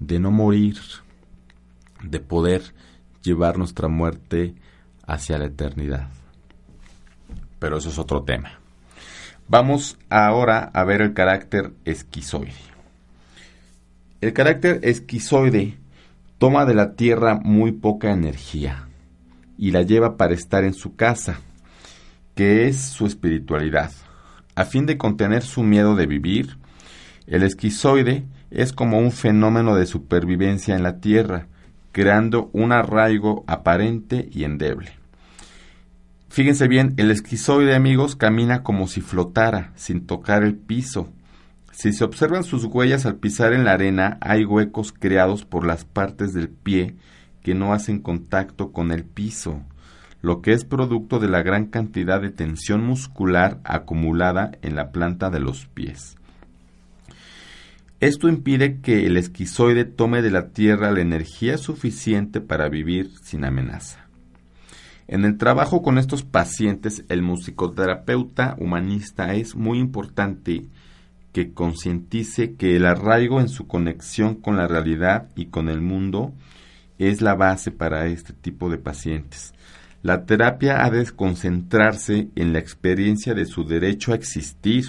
de 0.00 0.18
no 0.18 0.30
morir, 0.30 0.78
de 2.02 2.20
poder 2.20 2.62
llevar 3.22 3.58
nuestra 3.58 3.88
muerte 3.88 4.54
hacia 5.06 5.36
la 5.36 5.44
eternidad 5.44 6.23
pero 7.64 7.78
eso 7.78 7.88
es 7.88 7.98
otro 7.98 8.24
tema. 8.24 8.60
Vamos 9.48 9.96
ahora 10.10 10.70
a 10.74 10.84
ver 10.84 11.00
el 11.00 11.14
carácter 11.14 11.72
esquizoide. 11.86 12.52
El 14.20 14.34
carácter 14.34 14.80
esquizoide 14.82 15.78
toma 16.36 16.66
de 16.66 16.74
la 16.74 16.92
Tierra 16.92 17.40
muy 17.42 17.72
poca 17.72 18.10
energía 18.10 18.86
y 19.56 19.70
la 19.70 19.80
lleva 19.80 20.18
para 20.18 20.34
estar 20.34 20.62
en 20.62 20.74
su 20.74 20.94
casa, 20.94 21.40
que 22.34 22.68
es 22.68 22.82
su 22.82 23.06
espiritualidad. 23.06 23.90
A 24.54 24.66
fin 24.66 24.84
de 24.84 24.98
contener 24.98 25.42
su 25.42 25.62
miedo 25.62 25.96
de 25.96 26.04
vivir, 26.04 26.58
el 27.26 27.44
esquizoide 27.44 28.26
es 28.50 28.74
como 28.74 28.98
un 28.98 29.10
fenómeno 29.10 29.74
de 29.74 29.86
supervivencia 29.86 30.76
en 30.76 30.82
la 30.82 31.00
Tierra, 31.00 31.46
creando 31.92 32.50
un 32.52 32.72
arraigo 32.72 33.42
aparente 33.46 34.28
y 34.30 34.44
endeble. 34.44 35.02
Fíjense 36.34 36.66
bien, 36.66 36.94
el 36.96 37.12
esquizoide, 37.12 37.76
amigos, 37.76 38.16
camina 38.16 38.64
como 38.64 38.88
si 38.88 39.00
flotara, 39.00 39.70
sin 39.76 40.04
tocar 40.04 40.42
el 40.42 40.56
piso. 40.56 41.12
Si 41.70 41.92
se 41.92 42.02
observan 42.02 42.42
sus 42.42 42.64
huellas 42.64 43.06
al 43.06 43.14
pisar 43.14 43.52
en 43.52 43.64
la 43.64 43.70
arena, 43.70 44.18
hay 44.20 44.44
huecos 44.44 44.92
creados 44.92 45.44
por 45.44 45.64
las 45.64 45.84
partes 45.84 46.32
del 46.34 46.48
pie 46.48 46.96
que 47.44 47.54
no 47.54 47.72
hacen 47.72 48.00
contacto 48.00 48.72
con 48.72 48.90
el 48.90 49.04
piso, 49.04 49.62
lo 50.22 50.42
que 50.42 50.54
es 50.54 50.64
producto 50.64 51.20
de 51.20 51.28
la 51.28 51.44
gran 51.44 51.66
cantidad 51.66 52.20
de 52.20 52.30
tensión 52.30 52.84
muscular 52.84 53.60
acumulada 53.62 54.50
en 54.62 54.74
la 54.74 54.90
planta 54.90 55.30
de 55.30 55.38
los 55.38 55.66
pies. 55.66 56.16
Esto 58.00 58.28
impide 58.28 58.80
que 58.80 59.06
el 59.06 59.18
esquizoide 59.18 59.84
tome 59.84 60.20
de 60.20 60.32
la 60.32 60.48
tierra 60.48 60.90
la 60.90 61.00
energía 61.00 61.58
suficiente 61.58 62.40
para 62.40 62.68
vivir 62.68 63.12
sin 63.22 63.44
amenaza. 63.44 64.03
En 65.06 65.24
el 65.24 65.36
trabajo 65.36 65.82
con 65.82 65.98
estos 65.98 66.22
pacientes, 66.22 67.04
el 67.08 67.22
musicoterapeuta 67.22 68.56
humanista 68.58 69.34
es 69.34 69.54
muy 69.54 69.78
importante 69.78 70.66
que 71.32 71.52
concientice 71.52 72.54
que 72.54 72.76
el 72.76 72.86
arraigo 72.86 73.40
en 73.40 73.48
su 73.48 73.66
conexión 73.66 74.36
con 74.36 74.56
la 74.56 74.66
realidad 74.66 75.28
y 75.36 75.46
con 75.46 75.68
el 75.68 75.80
mundo 75.80 76.32
es 76.98 77.20
la 77.20 77.34
base 77.34 77.70
para 77.70 78.06
este 78.06 78.32
tipo 78.32 78.70
de 78.70 78.78
pacientes. 78.78 79.52
La 80.02 80.26
terapia 80.26 80.84
ha 80.84 80.90
de 80.90 81.04
concentrarse 81.10 82.28
en 82.34 82.52
la 82.52 82.58
experiencia 82.58 83.34
de 83.34 83.46
su 83.46 83.64
derecho 83.64 84.12
a 84.12 84.16
existir. 84.16 84.84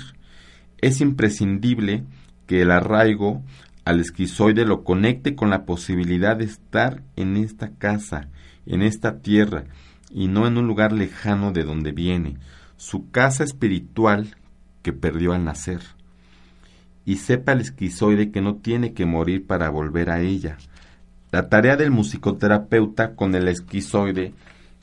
Es 0.80 1.02
imprescindible 1.02 2.04
que 2.48 2.62
el 2.62 2.72
arraigo 2.72 3.42
al 3.86 4.00
esquizoide 4.00 4.66
lo 4.66 4.84
conecte 4.84 5.36
con 5.36 5.50
la 5.50 5.66
posibilidad 5.66 6.38
de 6.38 6.46
estar 6.46 7.02
en 7.16 7.38
esta 7.38 7.72
casa, 7.72 8.28
en 8.66 8.82
esta 8.82 9.20
tierra, 9.20 9.66
y 10.16 10.30
no 10.30 10.48
en 10.48 10.58
un 10.58 10.66
lugar 10.66 10.94
lejano 10.94 11.52
de 11.52 11.66
donde 11.66 11.92
viene, 11.92 12.38
su 12.78 13.12
casa 13.12 13.44
espiritual 13.44 14.38
que 14.82 14.94
perdió 14.94 15.34
al 15.34 15.44
nacer. 15.44 15.82
Y 17.04 17.18
sepa 17.18 17.52
el 17.52 17.60
esquizoide 17.60 18.32
que 18.32 18.40
no 18.40 18.56
tiene 18.56 18.94
que 18.94 19.06
morir 19.06 19.46
para 19.46 19.70
volver 19.70 20.10
a 20.10 20.22
ella. 20.22 20.56
La 21.32 21.50
tarea 21.50 21.76
del 21.76 21.92
musicoterapeuta 21.92 23.14
con 23.16 23.36
el 23.36 23.50
esquizoide 23.50 24.34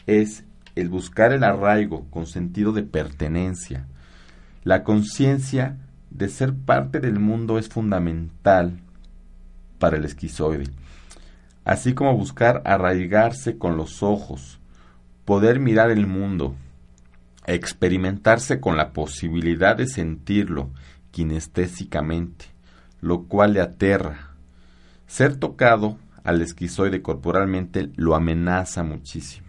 es 0.06 0.44
el 0.74 0.90
buscar 0.90 1.32
el 1.32 1.44
arraigo 1.44 2.04
con 2.10 2.26
sentido 2.26 2.72
de 2.72 2.82
pertenencia. 2.82 3.86
La 4.64 4.84
conciencia 4.84 5.78
de 6.10 6.28
ser 6.28 6.54
parte 6.54 7.00
del 7.00 7.18
mundo 7.18 7.58
es 7.58 7.70
fundamental 7.70 8.80
para 9.78 9.96
el 9.96 10.04
esquizoide, 10.04 10.66
así 11.64 11.94
como 11.94 12.14
buscar 12.18 12.60
arraigarse 12.66 13.56
con 13.56 13.78
los 13.78 14.02
ojos, 14.02 14.58
poder 15.24 15.60
mirar 15.60 15.90
el 15.90 16.06
mundo, 16.06 16.54
experimentarse 17.46 18.60
con 18.60 18.76
la 18.76 18.92
posibilidad 18.92 19.76
de 19.76 19.86
sentirlo 19.86 20.70
kinestésicamente, 21.10 22.46
lo 23.00 23.24
cual 23.24 23.54
le 23.54 23.60
aterra. 23.60 24.30
Ser 25.06 25.36
tocado 25.36 25.98
al 26.24 26.40
esquizoide 26.40 27.02
corporalmente 27.02 27.90
lo 27.96 28.14
amenaza 28.14 28.82
muchísimo. 28.82 29.48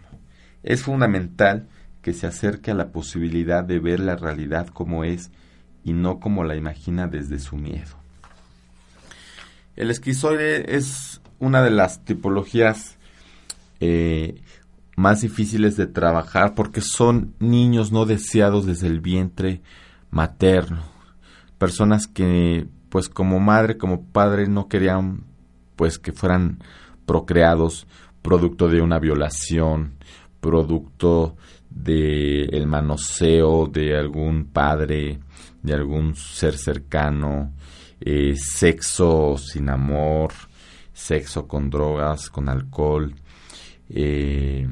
Es 0.62 0.82
fundamental 0.82 1.68
que 2.02 2.12
se 2.12 2.26
acerque 2.26 2.70
a 2.70 2.74
la 2.74 2.88
posibilidad 2.88 3.64
de 3.64 3.78
ver 3.78 4.00
la 4.00 4.16
realidad 4.16 4.68
como 4.68 5.04
es 5.04 5.30
y 5.84 5.92
no 5.92 6.20
como 6.20 6.44
la 6.44 6.56
imagina 6.56 7.06
desde 7.06 7.38
su 7.38 7.56
miedo. 7.56 7.96
El 9.76 9.90
esquizoide 9.90 10.76
es 10.76 11.20
una 11.38 11.62
de 11.62 11.70
las 11.70 12.04
tipologías 12.04 12.96
eh, 13.80 14.40
más 14.96 15.22
difíciles 15.22 15.76
de 15.76 15.86
trabajar 15.86 16.54
porque 16.54 16.80
son 16.80 17.34
niños 17.38 17.92
no 17.92 18.06
deseados 18.06 18.66
desde 18.66 18.86
el 18.86 19.00
vientre 19.00 19.62
materno. 20.10 20.82
Personas 21.58 22.06
que 22.06 22.68
pues 22.88 23.08
como 23.08 23.40
madre, 23.40 23.76
como 23.76 24.04
padre 24.06 24.46
no 24.46 24.68
querían 24.68 25.24
pues 25.76 25.98
que 25.98 26.12
fueran 26.12 26.58
procreados 27.06 27.86
producto 28.22 28.68
de 28.68 28.80
una 28.80 28.98
violación, 28.98 29.94
producto 30.40 31.36
de 31.68 32.44
el 32.44 32.66
manoseo 32.66 33.66
de 33.66 33.98
algún 33.98 34.46
padre, 34.46 35.18
de 35.62 35.74
algún 35.74 36.14
ser 36.14 36.56
cercano, 36.56 37.52
eh, 38.00 38.34
sexo 38.36 39.36
sin 39.38 39.68
amor, 39.68 40.32
sexo 40.92 41.48
con 41.48 41.68
drogas, 41.68 42.30
con 42.30 42.48
alcohol, 42.48 43.14
eh, 43.88 44.68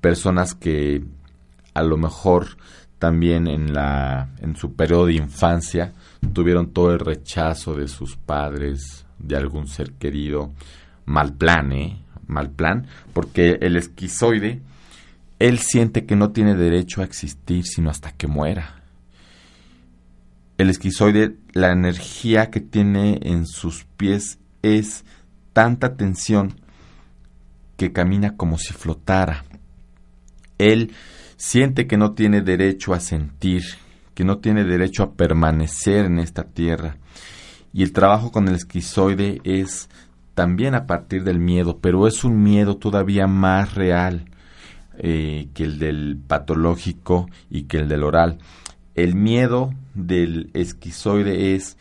personas 0.00 0.54
que 0.54 1.04
a 1.74 1.82
lo 1.82 1.96
mejor 1.96 2.56
también 2.98 3.46
en 3.46 3.72
la 3.72 4.28
en 4.40 4.56
su 4.56 4.74
periodo 4.74 5.06
de 5.06 5.14
infancia 5.14 5.92
tuvieron 6.32 6.72
todo 6.72 6.92
el 6.92 6.98
rechazo 6.98 7.74
de 7.74 7.88
sus 7.88 8.16
padres, 8.16 9.06
de 9.18 9.36
algún 9.36 9.68
ser 9.68 9.92
querido, 9.92 10.52
mal 11.06 11.32
plan, 11.32 11.72
¿eh? 11.72 12.04
Mal 12.26 12.50
plan, 12.50 12.86
porque 13.12 13.58
el 13.60 13.76
esquizoide, 13.76 14.60
él 15.40 15.58
siente 15.58 16.06
que 16.06 16.14
no 16.14 16.30
tiene 16.30 16.54
derecho 16.54 17.00
a 17.00 17.04
existir 17.04 17.64
sino 17.64 17.90
hasta 17.90 18.12
que 18.12 18.28
muera. 18.28 18.82
El 20.58 20.68
esquizoide, 20.68 21.36
la 21.52 21.72
energía 21.72 22.50
que 22.50 22.60
tiene 22.60 23.18
en 23.22 23.46
sus 23.46 23.84
pies 23.96 24.38
es 24.62 25.04
tanta 25.52 25.96
tensión 25.96 26.54
que 27.76 27.92
camina 27.92 28.36
como 28.36 28.58
si 28.58 28.74
flotara. 28.74 29.44
Él 30.60 30.92
siente 31.36 31.86
que 31.86 31.96
no 31.96 32.12
tiene 32.12 32.42
derecho 32.42 32.92
a 32.92 33.00
sentir, 33.00 33.62
que 34.14 34.24
no 34.24 34.38
tiene 34.38 34.64
derecho 34.64 35.02
a 35.02 35.14
permanecer 35.14 36.04
en 36.04 36.18
esta 36.18 36.44
tierra. 36.44 36.98
Y 37.72 37.82
el 37.82 37.92
trabajo 37.92 38.30
con 38.30 38.48
el 38.48 38.56
esquizoide 38.56 39.40
es 39.44 39.88
también 40.34 40.74
a 40.74 40.86
partir 40.86 41.24
del 41.24 41.38
miedo, 41.38 41.78
pero 41.80 42.06
es 42.06 42.24
un 42.24 42.42
miedo 42.42 42.76
todavía 42.76 43.26
más 43.26 43.74
real 43.74 44.26
eh, 44.98 45.48
que 45.54 45.64
el 45.64 45.78
del 45.78 46.18
patológico 46.18 47.28
y 47.48 47.62
que 47.62 47.78
el 47.78 47.88
del 47.88 48.02
oral. 48.02 48.38
El 48.94 49.14
miedo 49.14 49.72
del 49.94 50.50
esquizoide 50.52 51.54
es 51.54 51.78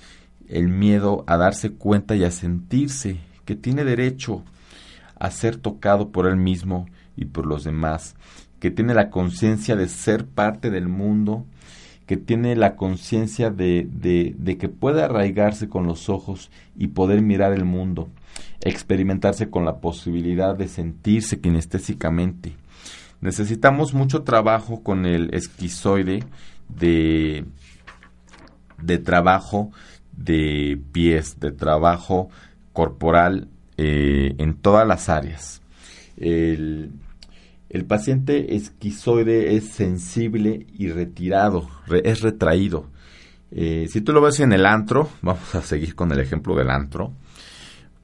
el 0.48 0.70
miedo 0.70 1.26
a 1.28 1.36
darse 1.36 1.72
cuenta 1.72 2.16
y 2.16 2.24
a 2.24 2.32
sentirse 2.32 3.20
que 3.44 3.56
tiene 3.56 3.84
derecho 3.84 4.44
a 5.20 5.32
ser 5.32 5.58
tocado 5.58 6.12
por 6.12 6.28
él 6.28 6.38
mismo 6.38 6.88
y 7.18 7.26
por 7.26 7.46
los 7.46 7.66
demás, 7.66 8.16
que 8.60 8.72
tiene 8.72 8.94
la 8.94 9.10
conciencia 9.10 9.76
de 9.76 9.88
ser 9.88 10.26
parte 10.26 10.70
del 10.70 10.88
mundo, 10.88 11.46
que 12.06 12.18
tiene 12.18 12.56
la 12.56 12.76
conciencia 12.76 13.52
de, 13.52 13.88
de, 13.88 14.58
que 14.58 14.68
puede 14.68 15.04
arraigarse 15.04 15.70
con 15.70 15.86
los 15.86 16.10
ojos 16.10 16.50
y 16.76 16.88
poder 16.88 17.22
mirar 17.22 17.54
el 17.54 17.66
mundo, 17.66 18.10
experimentarse 18.62 19.50
con 19.50 19.64
la 19.64 19.78
posibilidad 19.78 20.56
de 20.56 20.68
sentirse 20.68 21.40
kinestésicamente. 21.40 22.56
Necesitamos 23.22 23.94
mucho 23.94 24.24
trabajo 24.24 24.82
con 24.82 25.06
el 25.06 25.34
esquizoide 25.34 26.24
de, 26.68 27.46
de 28.82 28.98
trabajo 28.98 29.72
de 30.12 30.82
pies, 30.92 31.40
de 31.40 31.52
trabajo 31.52 32.30
corporal 32.74 33.50
eh, 33.78 34.36
en 34.38 34.56
todas 34.56 34.88
las 34.88 35.10
áreas. 35.10 35.62
El, 36.18 36.92
el 37.70 37.86
paciente 37.86 38.56
esquizoide 38.56 39.56
es 39.56 39.70
sensible 39.70 40.66
y 40.74 40.90
retirado, 40.90 41.70
es 42.04 42.22
retraído. 42.22 42.88
Eh, 43.52 43.88
si 43.90 44.02
tú 44.02 44.12
lo 44.12 44.22
ves 44.22 44.40
en 44.40 44.54
el 44.54 44.66
antro, 44.66 45.10
vamos 45.22 45.54
a 45.56 45.62
seguir 45.62 45.96
con 45.96 46.12
el 46.12 46.20
ejemplo 46.20 46.56
del 46.56 46.70
antro, 46.70 47.14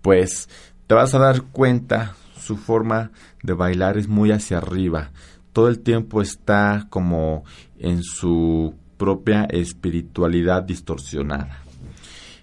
pues 0.01 0.49
te 0.87 0.93
vas 0.93 1.15
a 1.15 1.19
dar 1.19 1.41
cuenta 1.41 2.15
su 2.39 2.57
forma 2.57 3.11
de 3.41 3.53
bailar 3.53 3.97
es 3.97 4.07
muy 4.07 4.31
hacia 4.31 4.57
arriba. 4.57 5.11
Todo 5.51 5.67
el 5.67 5.79
tiempo 5.79 6.21
está 6.21 6.85
como 6.89 7.43
en 7.79 8.03
su 8.03 8.75
propia 8.97 9.45
espiritualidad 9.45 10.63
distorsionada. 10.63 11.61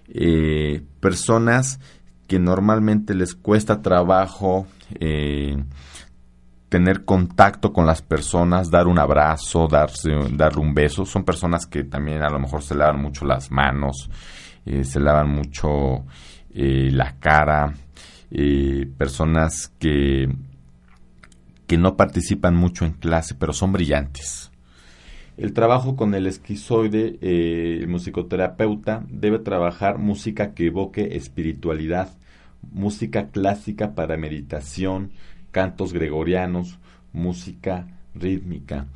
Eh, 0.09 0.83
personas 0.99 1.79
que 2.27 2.37
normalmente 2.39 3.13
les 3.15 3.33
cuesta 3.33 3.81
trabajo 3.81 4.67
eh, 4.99 5.55
tener 6.73 7.05
contacto 7.05 7.71
con 7.71 7.85
las 7.85 8.01
personas, 8.01 8.71
dar 8.71 8.87
un 8.87 8.97
abrazo, 8.97 9.67
darse, 9.67 10.09
darle 10.31 10.59
un 10.59 10.73
beso. 10.73 11.05
Son 11.05 11.23
personas 11.23 11.67
que 11.67 11.83
también 11.83 12.23
a 12.23 12.31
lo 12.31 12.39
mejor 12.39 12.63
se 12.63 12.73
lavan 12.73 12.99
mucho 12.99 13.25
las 13.25 13.51
manos, 13.51 14.09
eh, 14.65 14.83
se 14.83 14.99
lavan 14.99 15.29
mucho 15.29 16.03
eh, 16.51 16.89
la 16.91 17.19
cara, 17.19 17.75
eh, 18.31 18.87
personas 18.97 19.71
que, 19.77 20.27
que 21.67 21.77
no 21.77 21.95
participan 21.95 22.55
mucho 22.55 22.85
en 22.85 22.93
clase, 22.93 23.35
pero 23.35 23.53
son 23.53 23.71
brillantes. 23.71 24.51
El 25.37 25.53
trabajo 25.53 25.95
con 25.95 26.15
el 26.15 26.25
esquizoide, 26.25 27.19
el 27.21 27.87
musicoterapeuta, 27.87 29.03
debe 29.09 29.37
trabajar 29.37 29.99
música 29.99 30.55
que 30.55 30.65
evoque 30.65 31.17
espiritualidad, 31.17 32.09
música 32.71 33.27
clásica 33.27 33.93
para 33.93 34.17
meditación, 34.17 35.11
cantos 35.53 35.93
gregorianos, 35.93 36.79
música 37.13 37.87
rítmica. 38.13 38.87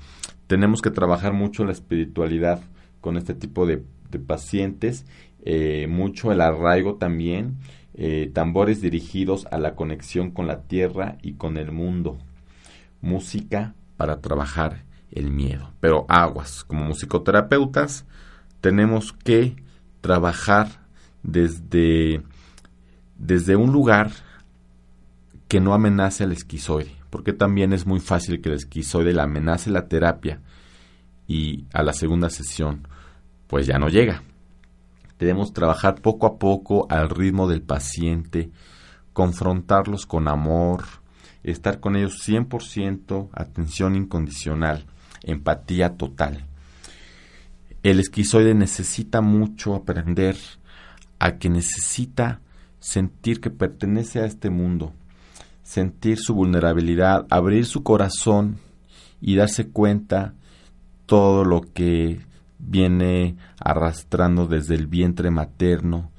Tenemos 0.47 0.82
que 0.82 0.91
trabajar 0.91 1.32
mucho 1.32 1.64
la 1.64 1.72
espiritualidad 1.72 2.60
con 2.99 3.16
este 3.16 3.34
tipo 3.34 3.66
de, 3.66 3.82
pacientes, 4.26 5.05
eh, 5.45 5.86
mucho 5.88 6.32
el 6.32 6.41
arraigo 6.41 6.95
también, 6.95 7.58
eh, 7.93 8.32
tambores 8.34 8.82
dirigidos 8.82 9.45
a 9.51 9.60
la 9.60 9.76
conexión 9.76 10.32
con 10.32 10.47
la 10.47 10.64
tierra 10.64 11.18
y 11.22 11.34
con 11.34 11.58
el 11.58 11.72
mundo, 11.72 12.18
música 13.01 13.76
para 13.95 14.20
trabajar 14.20 14.84
el 15.12 15.30
miedo. 15.30 15.72
Pero 15.80 16.05
aguas, 16.10 16.64
como 16.64 16.86
musicoterapeutas, 16.86 18.05
tenemos 18.60 19.14
que 19.14 19.55
trabajar 20.01 20.68
desde, 21.22 22.24
desde 23.18 23.55
un 23.55 23.72
lugar 23.72 24.12
que 25.48 25.60
no 25.60 25.74
amenace 25.74 26.24
al 26.24 26.32
esquizoide. 26.32 26.95
porque 27.10 27.32
también 27.32 27.72
es 27.72 27.86
muy 27.86 28.02
fácil 28.02 28.41
que 28.41 28.50
el 28.50 28.56
esquizoide 28.56 29.14
le 29.14 29.22
amenace 29.22 29.72
la 29.72 29.88
terapia 29.88 30.41
y 31.26 31.66
a 31.74 31.82
la 31.82 31.93
segunda 31.93 32.30
sesión 32.30 32.88
pues 33.48 33.66
ya 33.66 33.80
no 33.80 33.88
llega. 33.88 34.24
Debemos 35.20 35.54
trabajar 35.54 36.02
poco 36.02 36.28
a 36.28 36.38
poco 36.38 36.86
al 36.89 37.10
ritmo 37.10 37.48
del 37.48 37.62
paciente, 37.62 38.52
confrontarlos 39.14 40.06
con 40.06 40.28
amor, 40.28 40.84
estar 41.43 41.80
con 41.80 41.95
ellos 41.95 42.28
100%, 42.28 43.30
atención 43.34 43.95
incondicional, 43.95 44.86
empatía 45.24 45.95
total. 45.95 46.45
El 47.84 48.00
esquizoide 48.00 48.54
necesita 48.54 49.22
mucho 49.22 49.76
aprender 49.76 50.36
a 51.20 51.38
que 51.38 51.50
necesita 51.50 52.41
sentir 52.80 53.41
que 53.41 53.50
pertenece 53.50 54.20
a 54.20 54.26
este 54.26 54.50
mundo, 54.50 54.93
sentir 55.68 56.18
su 56.18 56.34
vulnerabilidad, 56.34 57.28
abrir 57.30 57.65
su 57.65 57.84
corazón 57.84 58.57
y 59.20 59.36
darse 59.36 59.68
cuenta 59.68 60.34
todo 61.05 61.43
lo 61.43 61.59
que 61.59 62.22
viene 62.57 63.36
arrastrando 63.59 64.47
desde 64.47 64.76
el 64.76 64.88
vientre 64.88 65.30
materno 65.30 66.09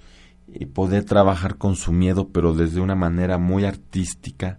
y 0.52 0.66
poder 0.66 1.04
trabajar 1.04 1.56
con 1.56 1.76
su 1.76 1.92
miedo 1.92 2.28
pero 2.28 2.52
desde 2.52 2.82
una 2.82 2.94
manera 2.94 3.38
muy 3.38 3.64
artística 3.64 4.58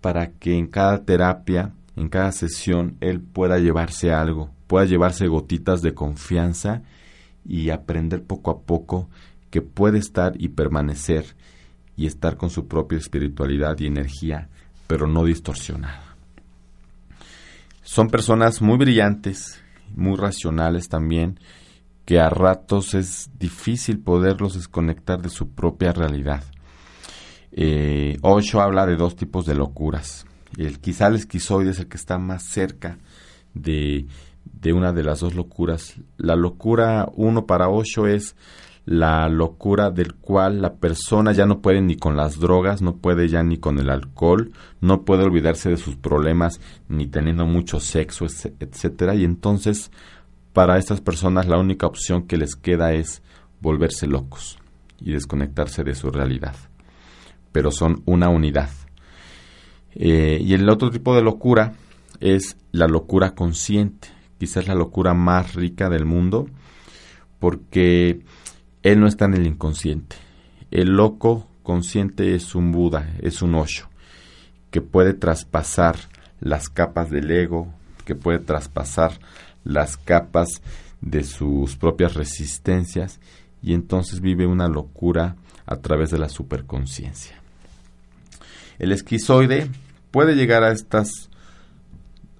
para 0.00 0.30
que 0.30 0.56
en 0.56 0.66
cada 0.66 1.04
terapia, 1.04 1.74
en 1.94 2.08
cada 2.08 2.32
sesión, 2.32 2.96
él 3.00 3.20
pueda 3.20 3.58
llevarse 3.58 4.14
algo, 4.14 4.50
pueda 4.66 4.86
llevarse 4.86 5.26
gotitas 5.26 5.82
de 5.82 5.92
confianza 5.92 6.80
y 7.44 7.68
aprender 7.68 8.22
poco 8.22 8.50
a 8.50 8.60
poco 8.62 9.10
que 9.50 9.60
puede 9.60 9.98
estar 9.98 10.32
y 10.38 10.48
permanecer 10.48 11.36
y 12.02 12.06
estar 12.06 12.36
con 12.36 12.50
su 12.50 12.66
propia 12.66 12.98
espiritualidad 12.98 13.78
y 13.78 13.86
energía, 13.86 14.48
pero 14.88 15.06
no 15.06 15.24
distorsionada. 15.24 16.16
Son 17.84 18.08
personas 18.08 18.60
muy 18.60 18.76
brillantes, 18.76 19.62
muy 19.94 20.16
racionales 20.16 20.88
también, 20.88 21.38
que 22.04 22.18
a 22.18 22.28
ratos 22.28 22.94
es 22.94 23.30
difícil 23.38 24.00
poderlos 24.00 24.54
desconectar 24.54 25.22
de 25.22 25.28
su 25.28 25.50
propia 25.50 25.92
realidad. 25.92 26.42
Eh, 27.52 28.18
Osho 28.22 28.60
habla 28.60 28.84
de 28.84 28.96
dos 28.96 29.14
tipos 29.14 29.46
de 29.46 29.54
locuras. 29.54 30.26
El, 30.56 30.80
quizá 30.80 31.06
el 31.06 31.14
esquizoide 31.14 31.70
es 31.70 31.78
el 31.78 31.86
que 31.86 31.98
está 31.98 32.18
más 32.18 32.42
cerca 32.42 32.98
de, 33.54 34.06
de 34.44 34.72
una 34.72 34.92
de 34.92 35.04
las 35.04 35.20
dos 35.20 35.36
locuras. 35.36 35.94
La 36.16 36.34
locura 36.34 37.08
uno 37.14 37.46
para 37.46 37.68
Osho 37.68 38.08
es 38.08 38.34
la 38.84 39.28
locura 39.28 39.90
del 39.90 40.14
cual 40.14 40.60
la 40.60 40.74
persona 40.74 41.32
ya 41.32 41.46
no 41.46 41.60
puede 41.60 41.80
ni 41.80 41.96
con 41.96 42.16
las 42.16 42.40
drogas, 42.40 42.82
no 42.82 42.96
puede 42.96 43.28
ya 43.28 43.42
ni 43.42 43.58
con 43.58 43.78
el 43.78 43.90
alcohol, 43.90 44.52
no 44.80 45.02
puede 45.02 45.24
olvidarse 45.24 45.70
de 45.70 45.76
sus 45.76 45.96
problemas 45.96 46.60
ni 46.88 47.06
teniendo 47.06 47.46
mucho 47.46 47.78
sexo, 47.78 48.26
etcétera, 48.58 49.14
y 49.14 49.24
entonces 49.24 49.90
para 50.52 50.78
estas 50.78 51.00
personas 51.00 51.46
la 51.46 51.58
única 51.58 51.86
opción 51.86 52.26
que 52.26 52.36
les 52.36 52.56
queda 52.56 52.92
es 52.92 53.22
volverse 53.60 54.06
locos 54.06 54.58
y 55.00 55.12
desconectarse 55.12 55.84
de 55.84 55.94
su 55.94 56.10
realidad. 56.10 56.56
Pero 57.52 57.70
son 57.70 58.02
una 58.06 58.28
unidad. 58.28 58.70
Eh, 59.94 60.38
y 60.40 60.54
el 60.54 60.68
otro 60.68 60.90
tipo 60.90 61.14
de 61.14 61.22
locura 61.22 61.74
es 62.20 62.56
la 62.72 62.86
locura 62.86 63.34
consciente, 63.34 64.08
quizás 64.38 64.66
la 64.66 64.74
locura 64.74 65.14
más 65.14 65.54
rica 65.54 65.88
del 65.88 66.04
mundo, 66.04 66.46
porque 67.38 68.20
él 68.82 69.00
no 69.00 69.06
está 69.06 69.26
en 69.26 69.34
el 69.34 69.46
inconsciente. 69.46 70.16
El 70.70 70.96
loco 70.96 71.46
consciente 71.62 72.34
es 72.34 72.54
un 72.54 72.72
Buda, 72.72 73.14
es 73.20 73.42
un 73.42 73.54
Osho, 73.54 73.88
que 74.70 74.80
puede 74.80 75.14
traspasar 75.14 75.96
las 76.40 76.68
capas 76.68 77.10
del 77.10 77.30
ego, 77.30 77.72
que 78.04 78.14
puede 78.14 78.40
traspasar 78.40 79.12
las 79.64 79.96
capas 79.96 80.62
de 81.00 81.22
sus 81.24 81.76
propias 81.76 82.14
resistencias 82.14 83.20
y 83.62 83.74
entonces 83.74 84.20
vive 84.20 84.46
una 84.46 84.66
locura 84.66 85.36
a 85.66 85.76
través 85.76 86.10
de 86.10 86.18
la 86.18 86.28
superconciencia. 86.28 87.40
El 88.78 88.90
esquizoide 88.90 89.70
puede 90.10 90.34
llegar 90.34 90.64
a 90.64 90.72
estas 90.72 91.28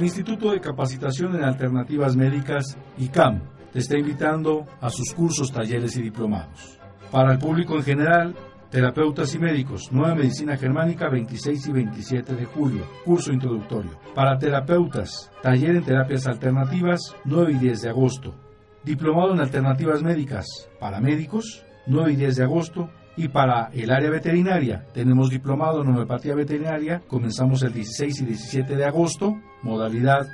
El 0.00 0.06
Instituto 0.06 0.52
de 0.52 0.62
Capacitación 0.62 1.36
en 1.36 1.44
Alternativas 1.44 2.16
Médicas, 2.16 2.74
ICAM, 2.96 3.42
te 3.70 3.80
está 3.80 3.98
invitando 3.98 4.64
a 4.80 4.88
sus 4.88 5.12
cursos, 5.12 5.52
talleres 5.52 5.94
y 5.98 6.00
diplomados. 6.00 6.80
Para 7.10 7.32
el 7.34 7.38
público 7.38 7.76
en 7.76 7.82
general, 7.82 8.34
terapeutas 8.70 9.34
y 9.34 9.38
médicos, 9.38 9.92
Nueva 9.92 10.14
Medicina 10.14 10.56
Germánica 10.56 11.10
26 11.10 11.66
y 11.66 11.72
27 11.72 12.34
de 12.34 12.46
julio, 12.46 12.86
curso 13.04 13.30
introductorio. 13.30 13.90
Para 14.14 14.38
terapeutas, 14.38 15.30
taller 15.42 15.76
en 15.76 15.84
terapias 15.84 16.26
alternativas 16.26 17.14
9 17.26 17.52
y 17.52 17.58
10 17.58 17.82
de 17.82 17.90
agosto. 17.90 18.34
Diplomado 18.82 19.34
en 19.34 19.40
Alternativas 19.40 20.02
Médicas, 20.02 20.46
para 20.80 21.02
médicos 21.02 21.62
9 21.86 22.12
y 22.14 22.16
10 22.16 22.36
de 22.36 22.44
agosto 22.44 22.88
y 23.20 23.28
para 23.28 23.68
el 23.74 23.90
área 23.90 24.08
veterinaria, 24.08 24.86
tenemos 24.94 25.28
diplomado 25.28 25.82
en 25.82 25.88
homeopatía 25.88 26.34
veterinaria, 26.34 27.02
comenzamos 27.06 27.62
el 27.62 27.74
16 27.74 28.22
y 28.22 28.24
17 28.24 28.76
de 28.76 28.86
agosto, 28.86 29.38
modalidad 29.62 30.26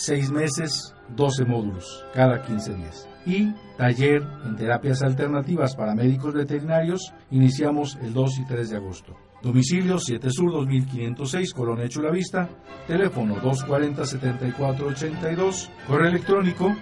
6 0.00 0.32
meses, 0.32 0.94
12 1.14 1.44
módulos, 1.44 2.02
cada 2.14 2.40
15 2.40 2.76
días. 2.76 3.06
Y 3.26 3.52
taller 3.76 4.22
en 4.46 4.56
terapias 4.56 5.02
alternativas 5.02 5.76
para 5.76 5.94
médicos 5.94 6.32
veterinarios, 6.32 7.12
iniciamos 7.30 7.98
el 8.00 8.14
2 8.14 8.38
y 8.38 8.46
3 8.46 8.70
de 8.70 8.76
agosto. 8.78 9.14
Domicilio 9.42 9.98
7 9.98 10.30
Sur 10.30 10.50
2506, 10.50 11.52
Colonia 11.52 11.90
Chulavista, 11.90 12.48
teléfono 12.86 13.36
240-7482, 13.36 15.68
correo 15.86 16.08
electrónico 16.08 16.74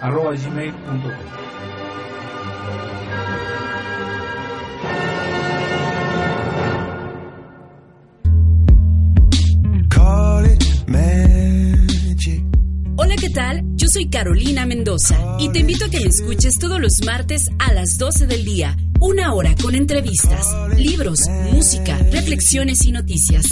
arroba 0.00 0.34
¿qué 13.28 13.34
tal? 13.34 13.62
Yo 13.74 13.88
soy 13.88 14.08
Carolina 14.08 14.64
Mendoza 14.64 15.36
y 15.38 15.50
te 15.50 15.58
invito 15.58 15.84
a 15.84 15.90
que 15.90 16.00
me 16.00 16.08
escuches 16.08 16.54
todos 16.58 16.80
los 16.80 17.04
martes 17.04 17.50
a 17.58 17.72
las 17.74 17.98
12 17.98 18.26
del 18.26 18.44
día. 18.44 18.76
Una 19.00 19.34
hora 19.34 19.54
con 19.60 19.74
entrevistas, 19.74 20.46
libros, 20.76 21.20
música, 21.52 21.98
reflexiones 22.10 22.84
y 22.86 22.92
noticias. 22.92 23.44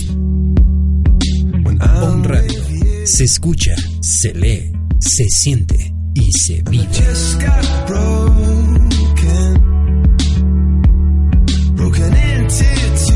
On 2.03 2.25
Radio. 2.25 2.63
Se 3.05 3.25
escucha, 3.25 3.75
se 4.01 4.33
lee, 4.35 4.73
se 4.99 5.29
siente. 5.29 5.93
y 6.15 6.33
se 6.33 6.63
vive. 6.63 6.87
broken 11.77 12.15
into 12.15 12.65
two. 13.07 13.16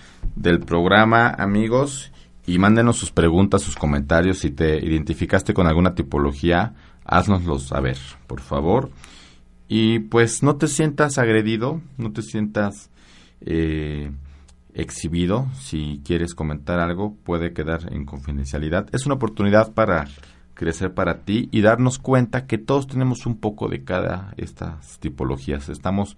del 0.35 0.59
programa, 0.59 1.29
amigos, 1.29 2.11
y 2.45 2.57
mándenos 2.57 2.97
sus 2.97 3.11
preguntas, 3.11 3.61
sus 3.61 3.75
comentarios. 3.75 4.39
Si 4.39 4.51
te 4.51 4.83
identificaste 4.85 5.53
con 5.53 5.67
alguna 5.67 5.95
tipología, 5.95 6.73
haznoslo 7.05 7.59
saber, 7.59 7.97
por 8.27 8.41
favor. 8.41 8.89
Y 9.67 9.99
pues 9.99 10.43
no 10.43 10.57
te 10.57 10.67
sientas 10.67 11.17
agredido, 11.17 11.81
no 11.97 12.11
te 12.11 12.21
sientas 12.21 12.89
eh, 13.41 14.11
exhibido. 14.73 15.47
Si 15.59 16.01
quieres 16.03 16.35
comentar 16.35 16.79
algo, 16.79 17.15
puede 17.23 17.53
quedar 17.53 17.93
en 17.93 18.05
confidencialidad. 18.05 18.87
Es 18.91 19.05
una 19.05 19.15
oportunidad 19.15 19.73
para 19.73 20.07
crecer 20.53 20.93
para 20.93 21.19
ti 21.19 21.49
y 21.51 21.61
darnos 21.61 21.99
cuenta 21.99 22.45
que 22.45 22.57
todos 22.57 22.87
tenemos 22.87 23.25
un 23.25 23.37
poco 23.37 23.67
de 23.67 23.83
cada 23.83 24.33
estas 24.37 24.99
tipologías. 24.99 25.69
Estamos 25.69 26.17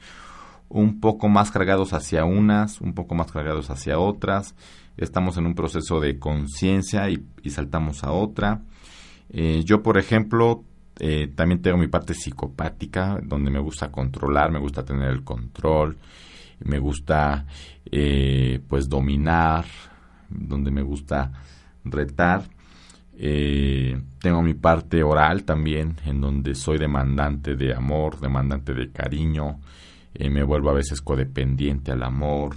un 0.74 1.00
poco 1.00 1.30
más 1.30 1.52
cargados 1.52 1.94
hacia 1.94 2.26
unas, 2.26 2.82
un 2.82 2.94
poco 2.94 3.14
más 3.14 3.32
cargados 3.32 3.70
hacia 3.70 4.00
otras. 4.00 4.56
Estamos 4.98 5.38
en 5.38 5.46
un 5.46 5.54
proceso 5.54 6.00
de 6.00 6.18
conciencia 6.18 7.10
y, 7.10 7.24
saltamos 7.50 8.04
a 8.04 8.12
otra. 8.12 8.62
Eh, 9.30 9.62
yo, 9.64 9.84
por 9.84 10.00
ejemplo, 10.00 10.64
eh, 11.00 11.32
también 11.36 11.62
tengo 11.62 11.78
mi 11.78 11.88
parte 11.88 12.16
psicopática, 12.16 13.20
donde 13.24 13.52
me 13.52 13.60
gusta 13.60 13.92
controlar, 13.92 14.52
me 14.52 14.60
gusta 14.60 14.84
tener 14.84 15.10
el 15.10 15.24
control, 15.24 15.98
me 16.60 16.80
gusta 16.80 17.46
eh, 17.92 18.60
pues 18.68 18.90
dominar, 18.90 19.66
donde 20.28 20.72
me 20.72 20.82
gusta 20.82 21.32
retar. 21.86 22.44
Tengo 23.16 24.42
mi 24.42 24.56
parte 24.56 25.04
oral 25.04 25.44
también, 25.44 25.98
en 26.06 26.20
donde 26.20 26.56
soy 26.56 26.80
demandante 26.80 27.56
de 27.56 27.76
amor, 27.76 28.20
demandante 28.20 28.74
de 28.74 28.92
cariño, 28.92 29.60
eh, 30.16 30.30
me 30.30 30.44
vuelvo 30.44 30.70
a 30.70 30.74
veces 30.74 31.02
codependiente 31.02 31.92
al 31.92 32.04
amor, 32.04 32.56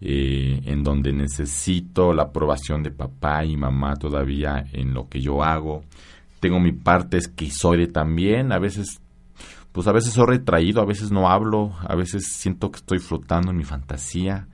eh, 0.00 0.60
en 0.64 0.82
donde 0.82 1.12
necesito 1.12 2.12
la 2.12 2.24
aprobación 2.24 2.82
de 2.82 2.90
papá 2.90 3.44
y 3.44 3.56
mamá 3.56 3.96
todavía 3.96 4.64
en 4.72 4.94
lo 4.94 5.08
que 5.08 5.20
yo 5.20 5.42
hago. 5.42 5.84
Tengo 6.40 6.58
mi 6.58 6.72
parte 6.72 7.18
esquizoide 7.18 7.86
también, 7.86 8.50
a 8.50 8.58
veces, 8.58 9.00
pues 9.72 9.86
a 9.86 9.92
veces 9.92 10.14
soy 10.14 10.26
retraído, 10.26 10.80
a 10.80 10.86
veces 10.86 11.12
no 11.12 11.28
hablo, 11.28 11.74
a 11.86 11.94
veces 11.94 12.32
siento 12.32 12.70
que 12.70 12.78
estoy 12.78 12.98
flotando 12.98 13.50
en 13.50 13.58
mi 13.58 13.64
fantasía, 13.64 14.48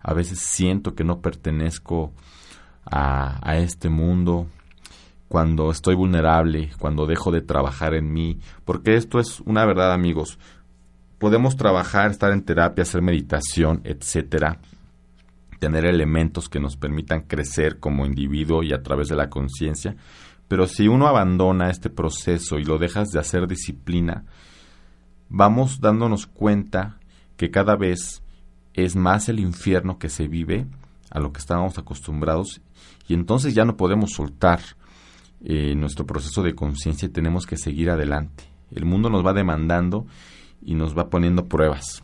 a 0.00 0.12
veces 0.12 0.40
siento 0.40 0.94
que 0.94 1.04
no 1.04 1.20
pertenezco 1.20 2.12
a, 2.84 3.38
a 3.48 3.58
este 3.58 3.88
mundo, 3.88 4.48
cuando 5.30 5.70
estoy 5.70 5.94
vulnerable, 5.94 6.70
cuando 6.80 7.06
dejo 7.06 7.30
de 7.30 7.40
trabajar 7.40 7.94
en 7.94 8.12
mí, 8.12 8.40
porque 8.64 8.96
esto 8.96 9.20
es 9.20 9.38
una 9.46 9.64
verdad 9.64 9.92
amigos, 9.92 10.40
podemos 11.20 11.54
trabajar, 11.54 12.10
estar 12.10 12.32
en 12.32 12.42
terapia, 12.42 12.82
hacer 12.82 13.02
meditación, 13.02 13.82
etcétera, 13.84 14.58
tener 15.58 15.84
elementos 15.84 16.48
que 16.48 16.58
nos 16.58 16.78
permitan 16.78 17.20
crecer 17.20 17.78
como 17.78 18.06
individuo 18.06 18.62
y 18.62 18.72
a 18.72 18.82
través 18.82 19.08
de 19.08 19.16
la 19.16 19.28
conciencia, 19.28 19.94
pero 20.48 20.66
si 20.66 20.88
uno 20.88 21.06
abandona 21.06 21.68
este 21.68 21.90
proceso 21.90 22.58
y 22.58 22.64
lo 22.64 22.78
dejas 22.78 23.08
de 23.08 23.20
hacer 23.20 23.46
disciplina, 23.46 24.24
vamos 25.28 25.82
dándonos 25.82 26.26
cuenta 26.26 26.98
que 27.36 27.50
cada 27.50 27.76
vez 27.76 28.22
es 28.72 28.96
más 28.96 29.28
el 29.28 29.40
infierno 29.40 29.98
que 29.98 30.08
se 30.08 30.26
vive 30.26 30.66
a 31.10 31.20
lo 31.20 31.32
que 31.32 31.40
estábamos 31.40 31.76
acostumbrados 31.76 32.62
y 33.08 33.12
entonces 33.12 33.54
ya 33.54 33.66
no 33.66 33.76
podemos 33.76 34.12
soltar 34.12 34.60
eh, 35.44 35.74
nuestro 35.74 36.06
proceso 36.06 36.42
de 36.42 36.54
conciencia 36.54 37.06
y 37.06 37.12
tenemos 37.12 37.44
que 37.44 37.58
seguir 37.58 37.90
adelante. 37.90 38.44
El 38.74 38.86
mundo 38.86 39.10
nos 39.10 39.24
va 39.24 39.34
demandando 39.34 40.06
y 40.62 40.74
nos 40.74 40.96
va 40.96 41.10
poniendo 41.10 41.46
pruebas. 41.46 42.02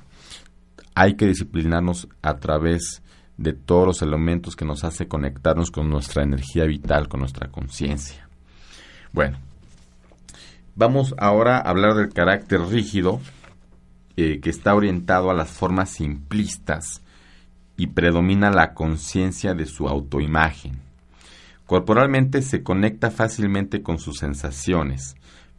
Hay 0.95 1.15
que 1.15 1.27
disciplinarnos 1.27 2.09
a 2.23 2.39
través 2.39 3.03
de 3.37 3.53
todos 3.53 3.87
los 3.87 4.03
elementos 4.03 4.57
que 4.57 4.65
nos 4.65 4.85
hace 4.85 5.09
conectarnos 5.09 5.71
con 5.71 5.91
nuestra 5.91 6.23
energía 6.23 6.65
vital, 6.65 7.09
con 7.09 7.21
nuestra 7.21 7.49
conciencia. 7.49 8.29
Bueno, 9.13 9.39
vamos 10.75 11.15
ahora 11.19 11.59
a 11.59 11.71
hablar 11.71 11.95
del 11.95 12.13
carácter 12.13 12.61
rígido, 12.63 13.21
eh, 14.17 14.41
que 14.41 14.51
está 14.51 14.75
orientado 14.75 15.31
a 15.31 15.35
las 15.35 15.51
formas 15.51 15.91
simplistas 15.91 17.03
y 17.77 17.89
predomina 17.89 18.51
la 18.51 18.73
conciencia 18.73 19.55
de 19.55 19.67
su 19.67 19.89
autoimagen. 19.89 20.81
Corporalmente 21.67 22.43
se 22.43 22.63
conecta 22.63 23.11
fácilmente 23.11 23.83
con 23.83 23.99
sus 23.99 24.19
sensaciones, 24.19 25.17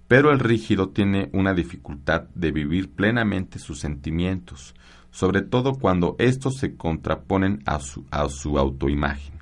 pero 0.08 0.32
el 0.32 0.40
rígido 0.40 0.90
tiene 0.90 1.30
una 1.34 1.54
dificultad 1.54 2.24
de 2.34 2.52
vivir 2.52 2.92
plenamente 2.92 3.60
sus 3.60 3.80
sentimientos, 3.80 4.74
sobre 5.12 5.42
todo 5.42 5.74
cuando 5.76 6.16
estos 6.20 6.58
se 6.58 6.76
contraponen 6.76 7.62
a 7.66 7.80
su, 7.80 8.06
a 8.12 8.28
su 8.30 8.58
autoimagen. 8.58 9.36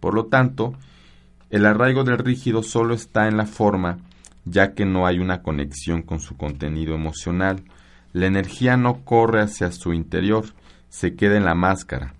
Por 0.00 0.14
lo 0.14 0.26
tanto, 0.26 0.74
el 1.50 1.66
arraigo 1.66 2.04
del 2.04 2.18
rígido 2.18 2.62
solo 2.62 2.94
está 2.94 3.28
en 3.28 3.36
la 3.36 3.46
forma, 3.46 3.98
ya 4.44 4.74
que 4.74 4.84
no 4.84 5.06
hay 5.06 5.18
una 5.18 5.42
conexión 5.42 6.02
con 6.02 6.18
su 6.18 6.36
contenido 6.36 6.94
emocional. 6.94 7.62
La 8.12 8.26
energía 8.26 8.76
no 8.76 9.04
corre 9.04 9.40
hacia 9.40 9.70
su 9.70 9.92
interior, 9.92 10.46
se 10.88 11.14
queda 11.14 11.36
en 11.36 11.44
la 11.44 11.54
máscara. 11.54 12.14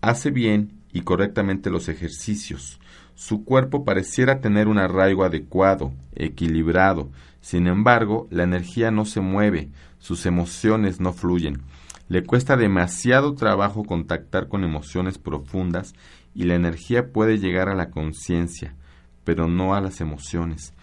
Hace 0.00 0.30
bien 0.30 0.80
y 0.92 1.02
correctamente 1.02 1.68
los 1.68 1.88
ejercicios. 1.88 2.80
Su 3.14 3.44
cuerpo 3.44 3.84
pareciera 3.84 4.40
tener 4.40 4.68
un 4.68 4.78
arraigo 4.78 5.24
adecuado, 5.24 5.92
equilibrado, 6.14 7.10
sin 7.46 7.68
embargo, 7.68 8.26
la 8.32 8.42
energía 8.42 8.90
no 8.90 9.04
se 9.04 9.20
mueve, 9.20 9.70
sus 10.00 10.26
emociones 10.26 10.98
no 10.98 11.12
fluyen. 11.12 11.62
Le 12.08 12.24
cuesta 12.24 12.56
demasiado 12.56 13.36
trabajo 13.36 13.84
contactar 13.84 14.48
con 14.48 14.64
emociones 14.64 15.18
profundas 15.18 15.94
y 16.34 16.42
la 16.42 16.56
energía 16.56 17.12
puede 17.12 17.38
llegar 17.38 17.68
a 17.68 17.76
la 17.76 17.90
conciencia, 17.90 18.74
pero 19.22 19.46
no 19.46 19.76
a 19.76 19.80
las 19.80 20.00
emociones. 20.00 20.74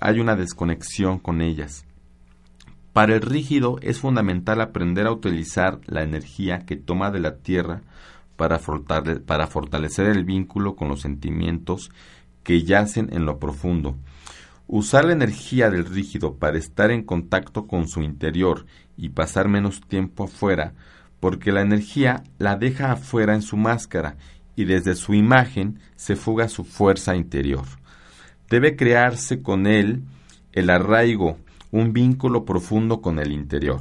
Hay 0.00 0.18
una 0.18 0.34
desconexión 0.34 1.20
con 1.20 1.40
ellas. 1.40 1.84
Para 2.92 3.14
el 3.14 3.20
rígido 3.20 3.78
es 3.80 4.00
fundamental 4.00 4.60
aprender 4.60 5.06
a 5.06 5.12
utilizar 5.12 5.78
la 5.86 6.02
energía 6.02 6.66
que 6.66 6.74
toma 6.74 7.12
de 7.12 7.20
la 7.20 7.36
tierra 7.36 7.82
para, 8.36 8.58
fortalecer 8.58 10.06
el 10.06 10.24
vínculo 10.24 10.74
con 10.74 10.88
los 10.88 11.00
sentimientos 11.00 11.92
que 12.42 12.64
yacen 12.64 13.08
en 13.12 13.24
lo 13.24 13.38
profundo 13.38 13.94
Usar 14.70 15.06
la 15.06 15.14
energía 15.14 15.70
del 15.70 15.86
rígido 15.86 16.34
para 16.34 16.58
estar 16.58 16.90
en 16.90 17.02
contacto 17.02 17.66
con 17.66 17.88
su 17.88 18.02
interior 18.02 18.66
y 18.98 19.08
pasar 19.08 19.48
menos 19.48 19.80
tiempo 19.80 20.24
afuera, 20.24 20.74
porque 21.20 21.52
la 21.52 21.62
energía 21.62 22.22
la 22.36 22.56
deja 22.56 22.92
afuera 22.92 23.34
en 23.34 23.40
su 23.40 23.56
máscara 23.56 24.18
y 24.56 24.66
desde 24.66 24.94
su 24.94 25.14
imagen 25.14 25.80
se 25.96 26.16
fuga 26.16 26.50
su 26.50 26.64
fuerza 26.64 27.16
interior. 27.16 27.64
Debe 28.50 28.76
crearse 28.76 29.40
con 29.40 29.66
él 29.66 30.02
el 30.52 30.68
arraigo, 30.68 31.38
un 31.70 31.94
vínculo 31.94 32.44
profundo 32.44 33.00
con 33.00 33.18
el 33.18 33.32
interior. 33.32 33.80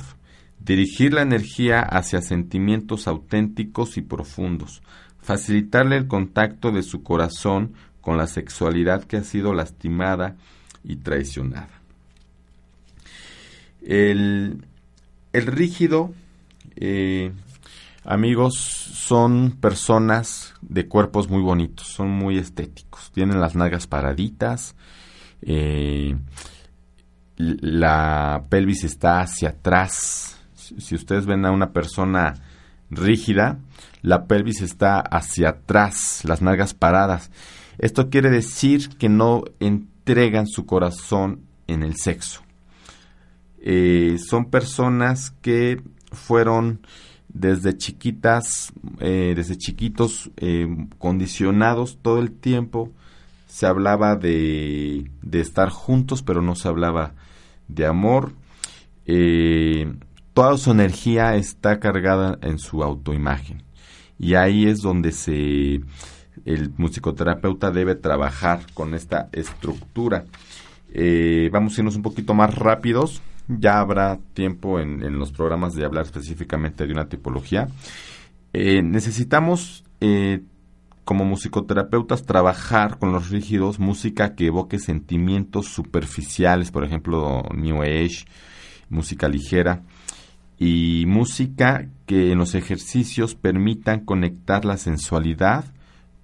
Dirigir 0.58 1.14
la 1.14 1.22
energía 1.22 1.82
hacia 1.82 2.22
sentimientos 2.22 3.10
auténticos 3.10 3.98
y 3.98 4.04
profundos. 4.04 4.82
Facilitarle 5.20 5.98
el 5.98 6.08
contacto 6.08 6.72
de 6.72 6.82
su 6.82 7.04
corazón 7.04 7.74
con 8.00 8.16
la 8.16 8.28
sexualidad 8.28 9.04
que 9.04 9.18
ha 9.18 9.24
sido 9.26 9.54
lastimada 9.54 10.38
y 10.88 10.96
traicionada. 10.96 11.70
El, 13.82 14.66
el 15.34 15.46
rígido, 15.46 16.14
eh, 16.78 17.32
amigos, 18.06 18.56
son 18.56 19.58
personas 19.60 20.54
de 20.62 20.88
cuerpos 20.88 21.30
muy 21.30 21.42
bonitos, 21.42 21.88
son 21.88 22.10
muy 22.10 22.38
estéticos, 22.38 23.12
tienen 23.12 23.42
las 23.42 23.56
nalgas 23.56 23.86
paraditas, 23.86 24.76
eh, 25.42 26.18
la 27.36 28.46
pelvis 28.50 28.84
está 28.84 29.20
hacia 29.20 29.50
atrás. 29.50 30.40
Si 30.56 30.96
ustedes 30.96 31.26
ven 31.26 31.46
a 31.46 31.52
una 31.52 31.72
persona 31.72 32.34
rígida, 32.90 33.60
la 34.02 34.26
pelvis 34.26 34.62
está 34.62 35.00
hacia 35.00 35.50
atrás, 35.50 36.24
las 36.24 36.42
nalgas 36.42 36.74
paradas. 36.74 37.30
Esto 37.78 38.10
quiere 38.10 38.30
decir 38.30 38.90
que 38.98 39.10
no 39.10 39.44
entregan 40.08 40.48
su 40.48 40.66
corazón 40.66 41.42
en 41.68 41.84
el 41.84 41.98
sexo. 41.98 42.42
Eh, 43.60 44.18
son 44.26 44.46
personas 44.46 45.32
que 45.42 45.82
fueron 46.14 46.80
desde 47.28 47.78
chiquitas, 47.78 48.72
eh, 49.02 49.34
desde 49.36 49.58
chiquitos 49.58 50.32
eh, 50.38 50.66
condicionados 50.98 52.00
todo 52.02 52.20
el 52.20 52.32
tiempo. 52.32 52.90
Se 53.48 53.66
hablaba 53.66 54.16
de, 54.16 55.12
de, 55.22 55.42
estar 55.42 55.70
juntos, 55.70 56.24
pero 56.24 56.42
no 56.42 56.56
se 56.56 56.70
hablaba 56.70 57.14
de 57.68 57.86
amor. 57.86 58.32
toda 60.34 60.58
su 60.58 60.72
energía 60.72 61.36
está 61.36 61.82
cargada 61.82 62.40
en 62.42 62.60
su 62.60 62.82
autoimagen. 62.82 63.64
Y 64.18 64.36
ahí 64.36 64.68
es 64.68 64.80
donde 64.80 65.12
se 65.12 65.82
el 66.46 66.72
musicoterapeuta 66.78 67.72
debe 67.72 67.96
trabajar 67.96 68.62
con 68.74 68.94
esta 68.94 69.30
estructura. 69.32 70.26
vamos 71.52 71.78
a 71.78 71.82
irnos 71.82 71.96
un 71.96 72.02
poquito 72.02 72.34
más 72.34 72.54
rápidos 72.56 73.22
ya 73.48 73.80
habrá 73.80 74.20
tiempo 74.34 74.80
en, 74.80 75.18
los 75.18 75.32
programas 75.32 75.74
de 75.74 75.86
hablar 75.86 76.06
específicamente 76.06 76.86
de 76.86 76.94
una 76.94 77.08
tipología. 77.08 77.68
Eh, 78.54 78.82
necesitamos, 78.82 79.84
eh, 80.02 80.42
como 81.06 81.24
musicoterapeutas, 81.24 82.26
trabajar 82.26 83.00
con 83.00 83.14
los 83.14 83.30
rígidos 83.30 83.80
música 83.80 84.36
que 84.36 84.48
evoque 84.48 84.80
sentimientos 84.80 85.68
superficiales, 85.68 86.72
por 86.72 86.84
ejemplo, 86.84 87.44
New 87.56 87.82
Age, 87.82 88.26
música 88.90 89.30
ligera, 89.30 89.84
y 90.60 91.06
música 91.08 91.88
que 92.06 92.32
en 92.32 92.40
los 92.40 92.56
ejercicios 92.56 93.36
permitan 93.36 94.04
conectar 94.04 94.66
la 94.66 94.76
sensualidad 94.76 95.66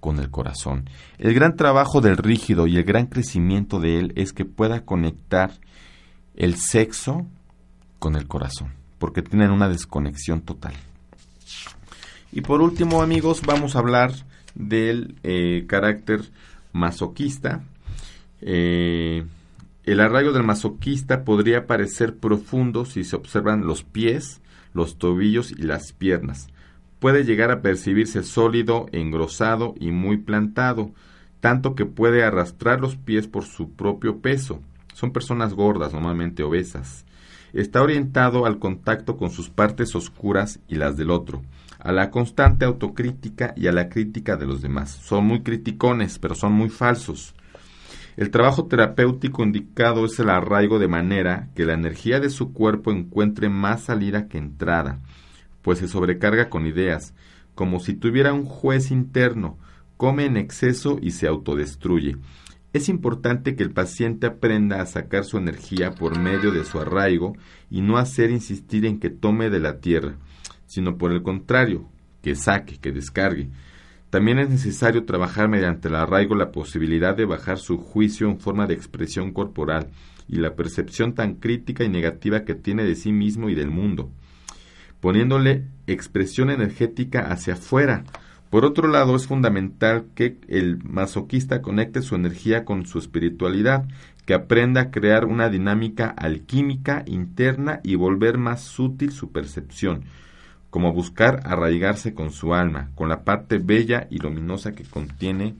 con 0.04 0.18
el 0.18 0.28
corazón. 0.30 0.90
El 1.16 1.32
gran 1.32 1.56
trabajo 1.56 2.02
del 2.02 2.18
rígido 2.18 2.66
y 2.66 2.76
el 2.76 2.84
gran 2.84 3.06
crecimiento 3.06 3.80
de 3.80 3.98
él 3.98 4.12
es 4.16 4.34
que 4.34 4.44
pueda 4.44 4.84
conectar 4.84 5.52
el 6.36 6.56
sexo 6.56 7.26
con 8.00 8.14
el 8.14 8.28
corazón, 8.28 8.74
porque 8.98 9.22
tienen 9.22 9.50
una 9.50 9.66
desconexión 9.66 10.42
total. 10.42 10.74
Y 12.32 12.42
por 12.42 12.60
último, 12.60 13.00
amigos, 13.00 13.40
vamos 13.46 13.76
a 13.76 13.78
hablar 13.78 14.12
del 14.54 15.16
eh, 15.22 15.64
carácter 15.66 16.20
masoquista. 16.74 17.64
Eh, 18.42 19.24
el 19.84 20.00
arraigo 20.00 20.32
del 20.32 20.42
masoquista 20.42 21.24
podría 21.24 21.66
parecer 21.66 22.14
profundo 22.18 22.84
si 22.84 23.04
se 23.04 23.16
observan 23.16 23.66
los 23.66 23.84
pies, 23.84 24.42
los 24.74 24.98
tobillos 24.98 25.50
y 25.50 25.62
las 25.62 25.94
piernas. 25.94 26.48
Puede 27.04 27.24
llegar 27.24 27.50
a 27.50 27.60
percibirse 27.60 28.22
sólido, 28.22 28.86
engrosado 28.90 29.74
y 29.78 29.90
muy 29.90 30.16
plantado, 30.16 30.92
tanto 31.40 31.74
que 31.74 31.84
puede 31.84 32.24
arrastrar 32.24 32.80
los 32.80 32.96
pies 32.96 33.28
por 33.28 33.44
su 33.44 33.72
propio 33.72 34.22
peso. 34.22 34.62
Son 34.94 35.12
personas 35.12 35.52
gordas, 35.52 35.92
normalmente 35.92 36.42
obesas. 36.42 37.04
Está 37.52 37.82
orientado 37.82 38.46
al 38.46 38.58
contacto 38.58 39.18
con 39.18 39.30
sus 39.30 39.50
partes 39.50 39.94
oscuras 39.94 40.60
y 40.66 40.76
las 40.76 40.96
del 40.96 41.10
otro, 41.10 41.42
a 41.78 41.92
la 41.92 42.10
constante 42.10 42.64
autocrítica 42.64 43.52
y 43.54 43.66
a 43.66 43.72
la 43.72 43.90
crítica 43.90 44.38
de 44.38 44.46
los 44.46 44.62
demás. 44.62 44.88
Son 44.88 45.26
muy 45.26 45.42
criticones, 45.42 46.18
pero 46.18 46.34
son 46.34 46.54
muy 46.54 46.70
falsos. 46.70 47.34
El 48.16 48.30
trabajo 48.30 48.64
terapéutico 48.64 49.42
indicado 49.42 50.06
es 50.06 50.18
el 50.20 50.30
arraigo 50.30 50.78
de 50.78 50.88
manera 50.88 51.50
que 51.54 51.66
la 51.66 51.74
energía 51.74 52.18
de 52.18 52.30
su 52.30 52.54
cuerpo 52.54 52.92
encuentre 52.92 53.50
más 53.50 53.82
salida 53.82 54.26
que 54.26 54.38
entrada, 54.38 55.00
pues 55.64 55.78
se 55.78 55.88
sobrecarga 55.88 56.50
con 56.50 56.66
ideas, 56.66 57.14
como 57.54 57.80
si 57.80 57.94
tuviera 57.94 58.34
un 58.34 58.44
juez 58.44 58.90
interno, 58.90 59.58
come 59.96 60.26
en 60.26 60.36
exceso 60.36 60.98
y 61.00 61.12
se 61.12 61.26
autodestruye. 61.26 62.18
Es 62.74 62.90
importante 62.90 63.56
que 63.56 63.62
el 63.62 63.70
paciente 63.70 64.26
aprenda 64.26 64.82
a 64.82 64.86
sacar 64.86 65.24
su 65.24 65.38
energía 65.38 65.92
por 65.92 66.18
medio 66.18 66.50
de 66.50 66.64
su 66.64 66.78
arraigo 66.78 67.34
y 67.70 67.80
no 67.80 67.96
hacer 67.96 68.30
insistir 68.30 68.84
en 68.84 69.00
que 69.00 69.08
tome 69.08 69.48
de 69.48 69.60
la 69.60 69.80
tierra, 69.80 70.16
sino 70.66 70.98
por 70.98 71.12
el 71.12 71.22
contrario, 71.22 71.88
que 72.20 72.34
saque, 72.34 72.76
que 72.76 72.92
descargue. 72.92 73.48
También 74.10 74.38
es 74.40 74.50
necesario 74.50 75.06
trabajar 75.06 75.48
mediante 75.48 75.88
el 75.88 75.94
arraigo 75.94 76.34
la 76.34 76.52
posibilidad 76.52 77.16
de 77.16 77.24
bajar 77.24 77.58
su 77.58 77.78
juicio 77.78 78.28
en 78.28 78.38
forma 78.38 78.66
de 78.66 78.74
expresión 78.74 79.32
corporal 79.32 79.88
y 80.28 80.36
la 80.36 80.54
percepción 80.56 81.14
tan 81.14 81.36
crítica 81.36 81.84
y 81.84 81.88
negativa 81.88 82.44
que 82.44 82.54
tiene 82.54 82.84
de 82.84 82.96
sí 82.96 83.12
mismo 83.12 83.48
y 83.48 83.54
del 83.54 83.70
mundo, 83.70 84.10
poniéndole 85.04 85.66
expresión 85.86 86.48
energética 86.48 87.30
hacia 87.30 87.52
afuera, 87.52 88.04
por 88.48 88.64
otro 88.64 88.88
lado, 88.88 89.16
es 89.16 89.26
fundamental 89.26 90.06
que 90.14 90.38
el 90.48 90.82
masoquista 90.82 91.60
conecte 91.60 92.00
su 92.00 92.14
energía 92.14 92.64
con 92.64 92.86
su 92.86 92.98
espiritualidad, 93.00 93.84
que 94.24 94.32
aprenda 94.32 94.80
a 94.80 94.90
crear 94.90 95.26
una 95.26 95.50
dinámica 95.50 96.06
alquímica 96.06 97.02
interna 97.04 97.80
y 97.84 97.96
volver 97.96 98.38
más 98.38 98.62
sutil 98.62 99.12
su 99.12 99.30
percepción, 99.30 100.04
como 100.70 100.94
buscar 100.94 101.42
arraigarse 101.44 102.14
con 102.14 102.30
su 102.30 102.54
alma, 102.54 102.88
con 102.94 103.10
la 103.10 103.24
parte 103.24 103.58
bella 103.58 104.06
y 104.08 104.16
luminosa 104.20 104.72
que 104.72 104.84
contiene 104.84 105.54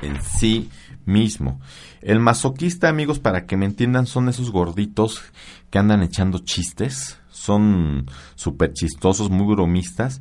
en 0.00 0.22
sí 0.22 0.70
mismo. 1.06 1.60
El 2.02 2.20
masoquista, 2.20 2.88
amigos, 2.88 3.18
para 3.18 3.46
que 3.46 3.56
me 3.56 3.66
entiendan, 3.66 4.06
son 4.06 4.28
esos 4.28 4.52
gorditos 4.52 5.24
que 5.70 5.80
andan 5.80 6.04
echando 6.04 6.38
chistes, 6.38 7.18
son 7.48 8.04
súper 8.34 8.74
chistosos, 8.74 9.30
muy 9.30 9.54
bromistas, 9.54 10.20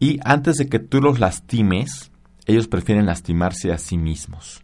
y 0.00 0.18
antes 0.24 0.56
de 0.56 0.68
que 0.68 0.78
tú 0.78 1.02
los 1.02 1.20
lastimes, 1.20 2.10
ellos 2.46 2.66
prefieren 2.66 3.04
lastimarse 3.04 3.72
a 3.72 3.78
sí 3.78 3.98
mismos. 3.98 4.62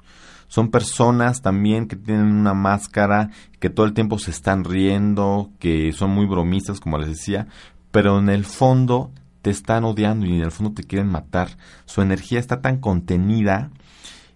Son 0.48 0.70
personas 0.70 1.42
también 1.42 1.86
que 1.86 1.96
tienen 1.96 2.32
una 2.32 2.54
máscara, 2.54 3.28
que 3.60 3.68
todo 3.68 3.84
el 3.84 3.92
tiempo 3.92 4.18
se 4.18 4.30
están 4.30 4.64
riendo, 4.64 5.50
que 5.58 5.92
son 5.92 6.10
muy 6.10 6.24
bromistas, 6.24 6.80
como 6.80 6.96
les 6.96 7.08
decía, 7.08 7.46
pero 7.90 8.18
en 8.18 8.30
el 8.30 8.46
fondo 8.46 9.12
te 9.42 9.50
están 9.50 9.84
odiando 9.84 10.24
y 10.24 10.34
en 10.34 10.44
el 10.44 10.50
fondo 10.50 10.72
te 10.72 10.84
quieren 10.84 11.08
matar. 11.08 11.58
Su 11.84 12.00
energía 12.00 12.38
está 12.38 12.62
tan 12.62 12.78
contenida 12.78 13.70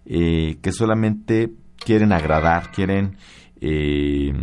eh, 0.05 0.59
que 0.61 0.71
solamente 0.71 1.51
quieren 1.77 2.11
agradar, 2.13 2.71
quieren 2.71 3.17
eh, 3.61 4.33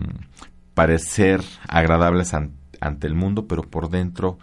parecer 0.74 1.43
agradables 1.68 2.35
ante 2.35 2.59
el 3.07 3.14
mundo, 3.14 3.47
pero 3.47 3.62
por 3.62 3.91
dentro 3.91 4.39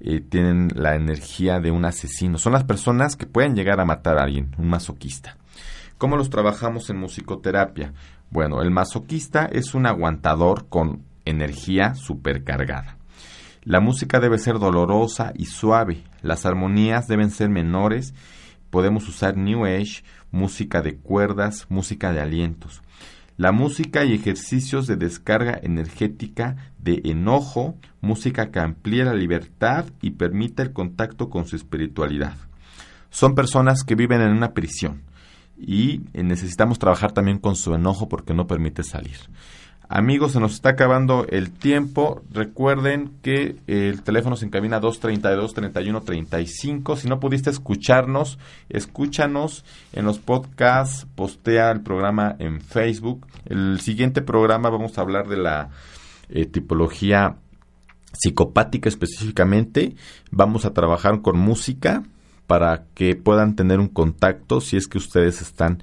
eh, 0.00 0.20
tienen 0.20 0.68
la 0.74 0.94
energía 0.96 1.60
de 1.60 1.70
un 1.70 1.84
asesino. 1.84 2.38
Son 2.38 2.52
las 2.52 2.64
personas 2.64 3.16
que 3.16 3.26
pueden 3.26 3.54
llegar 3.54 3.80
a 3.80 3.84
matar 3.84 4.18
a 4.18 4.24
alguien, 4.24 4.54
un 4.58 4.68
masoquista. 4.68 5.36
¿Cómo 5.98 6.16
los 6.16 6.30
trabajamos 6.30 6.90
en 6.90 6.98
musicoterapia? 6.98 7.92
Bueno, 8.30 8.62
el 8.62 8.70
masoquista 8.70 9.46
es 9.46 9.74
un 9.74 9.86
aguantador 9.86 10.66
con 10.68 11.02
energía 11.24 11.94
supercargada. 11.94 12.96
La 13.62 13.78
música 13.78 14.18
debe 14.18 14.38
ser 14.38 14.58
dolorosa 14.58 15.32
y 15.36 15.44
suave. 15.44 16.02
Las 16.22 16.46
armonías 16.46 17.06
deben 17.06 17.30
ser 17.30 17.50
menores. 17.50 18.14
Podemos 18.70 19.08
usar 19.08 19.36
New 19.36 19.64
Age, 19.64 20.02
música 20.32 20.82
de 20.82 20.96
cuerdas, 20.96 21.66
música 21.68 22.12
de 22.12 22.20
alientos. 22.20 22.82
La 23.36 23.50
música 23.50 24.04
y 24.04 24.12
ejercicios 24.12 24.86
de 24.86 24.96
descarga 24.96 25.58
energética 25.62 26.72
de 26.78 27.00
enojo, 27.04 27.76
música 28.00 28.50
que 28.50 28.60
amplía 28.60 29.04
la 29.04 29.14
libertad 29.14 29.86
y 30.02 30.10
permite 30.10 30.62
el 30.62 30.72
contacto 30.72 31.30
con 31.30 31.46
su 31.46 31.56
espiritualidad. 31.56 32.36
Son 33.10 33.34
personas 33.34 33.84
que 33.84 33.94
viven 33.94 34.20
en 34.20 34.32
una 34.32 34.52
prisión 34.52 35.02
y 35.58 36.02
necesitamos 36.12 36.78
trabajar 36.78 37.12
también 37.12 37.38
con 37.38 37.56
su 37.56 37.74
enojo 37.74 38.08
porque 38.08 38.34
no 38.34 38.46
permite 38.46 38.82
salir. 38.82 39.16
Amigos, 39.88 40.32
se 40.32 40.40
nos 40.40 40.54
está 40.54 40.70
acabando 40.70 41.26
el 41.28 41.50
tiempo. 41.50 42.22
Recuerden 42.30 43.12
que 43.22 43.56
el 43.66 44.00
teléfono 44.02 44.36
se 44.36 44.46
encamina 44.46 44.80
232-3135. 44.80 46.96
Si 46.96 47.08
no 47.08 47.20
pudiste 47.20 47.50
escucharnos, 47.50 48.38
escúchanos 48.70 49.66
en 49.92 50.06
los 50.06 50.18
podcasts, 50.18 51.06
postea 51.14 51.70
el 51.70 51.82
programa 51.82 52.34
en 52.38 52.62
Facebook. 52.62 53.26
El 53.44 53.80
siguiente 53.80 54.22
programa 54.22 54.70
vamos 54.70 54.96
a 54.96 55.02
hablar 55.02 55.28
de 55.28 55.36
la 55.36 55.68
eh, 56.30 56.46
tipología 56.46 57.36
psicopática 58.12 58.88
específicamente. 58.88 59.94
Vamos 60.30 60.64
a 60.64 60.72
trabajar 60.72 61.20
con 61.20 61.38
música 61.38 62.02
para 62.46 62.84
que 62.94 63.16
puedan 63.16 63.56
tener 63.56 63.80
un 63.80 63.88
contacto 63.88 64.60
si 64.60 64.76
es 64.76 64.86
que 64.86 64.98
ustedes 64.98 65.42
están 65.42 65.82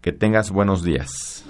Que 0.00 0.12
tengas 0.12 0.52
buenos 0.52 0.84
días. 0.84 1.44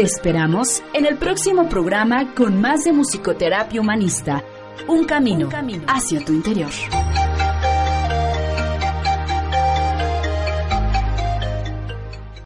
Te 0.00 0.06
esperamos 0.06 0.82
en 0.94 1.04
el 1.04 1.18
próximo 1.18 1.68
programa 1.68 2.34
con 2.34 2.58
más 2.58 2.84
de 2.84 2.92
musicoterapia 2.94 3.82
humanista. 3.82 4.42
Un 4.88 5.04
camino, 5.04 5.50
hacia 5.88 6.24
tu 6.24 6.32
interior. 6.32 6.70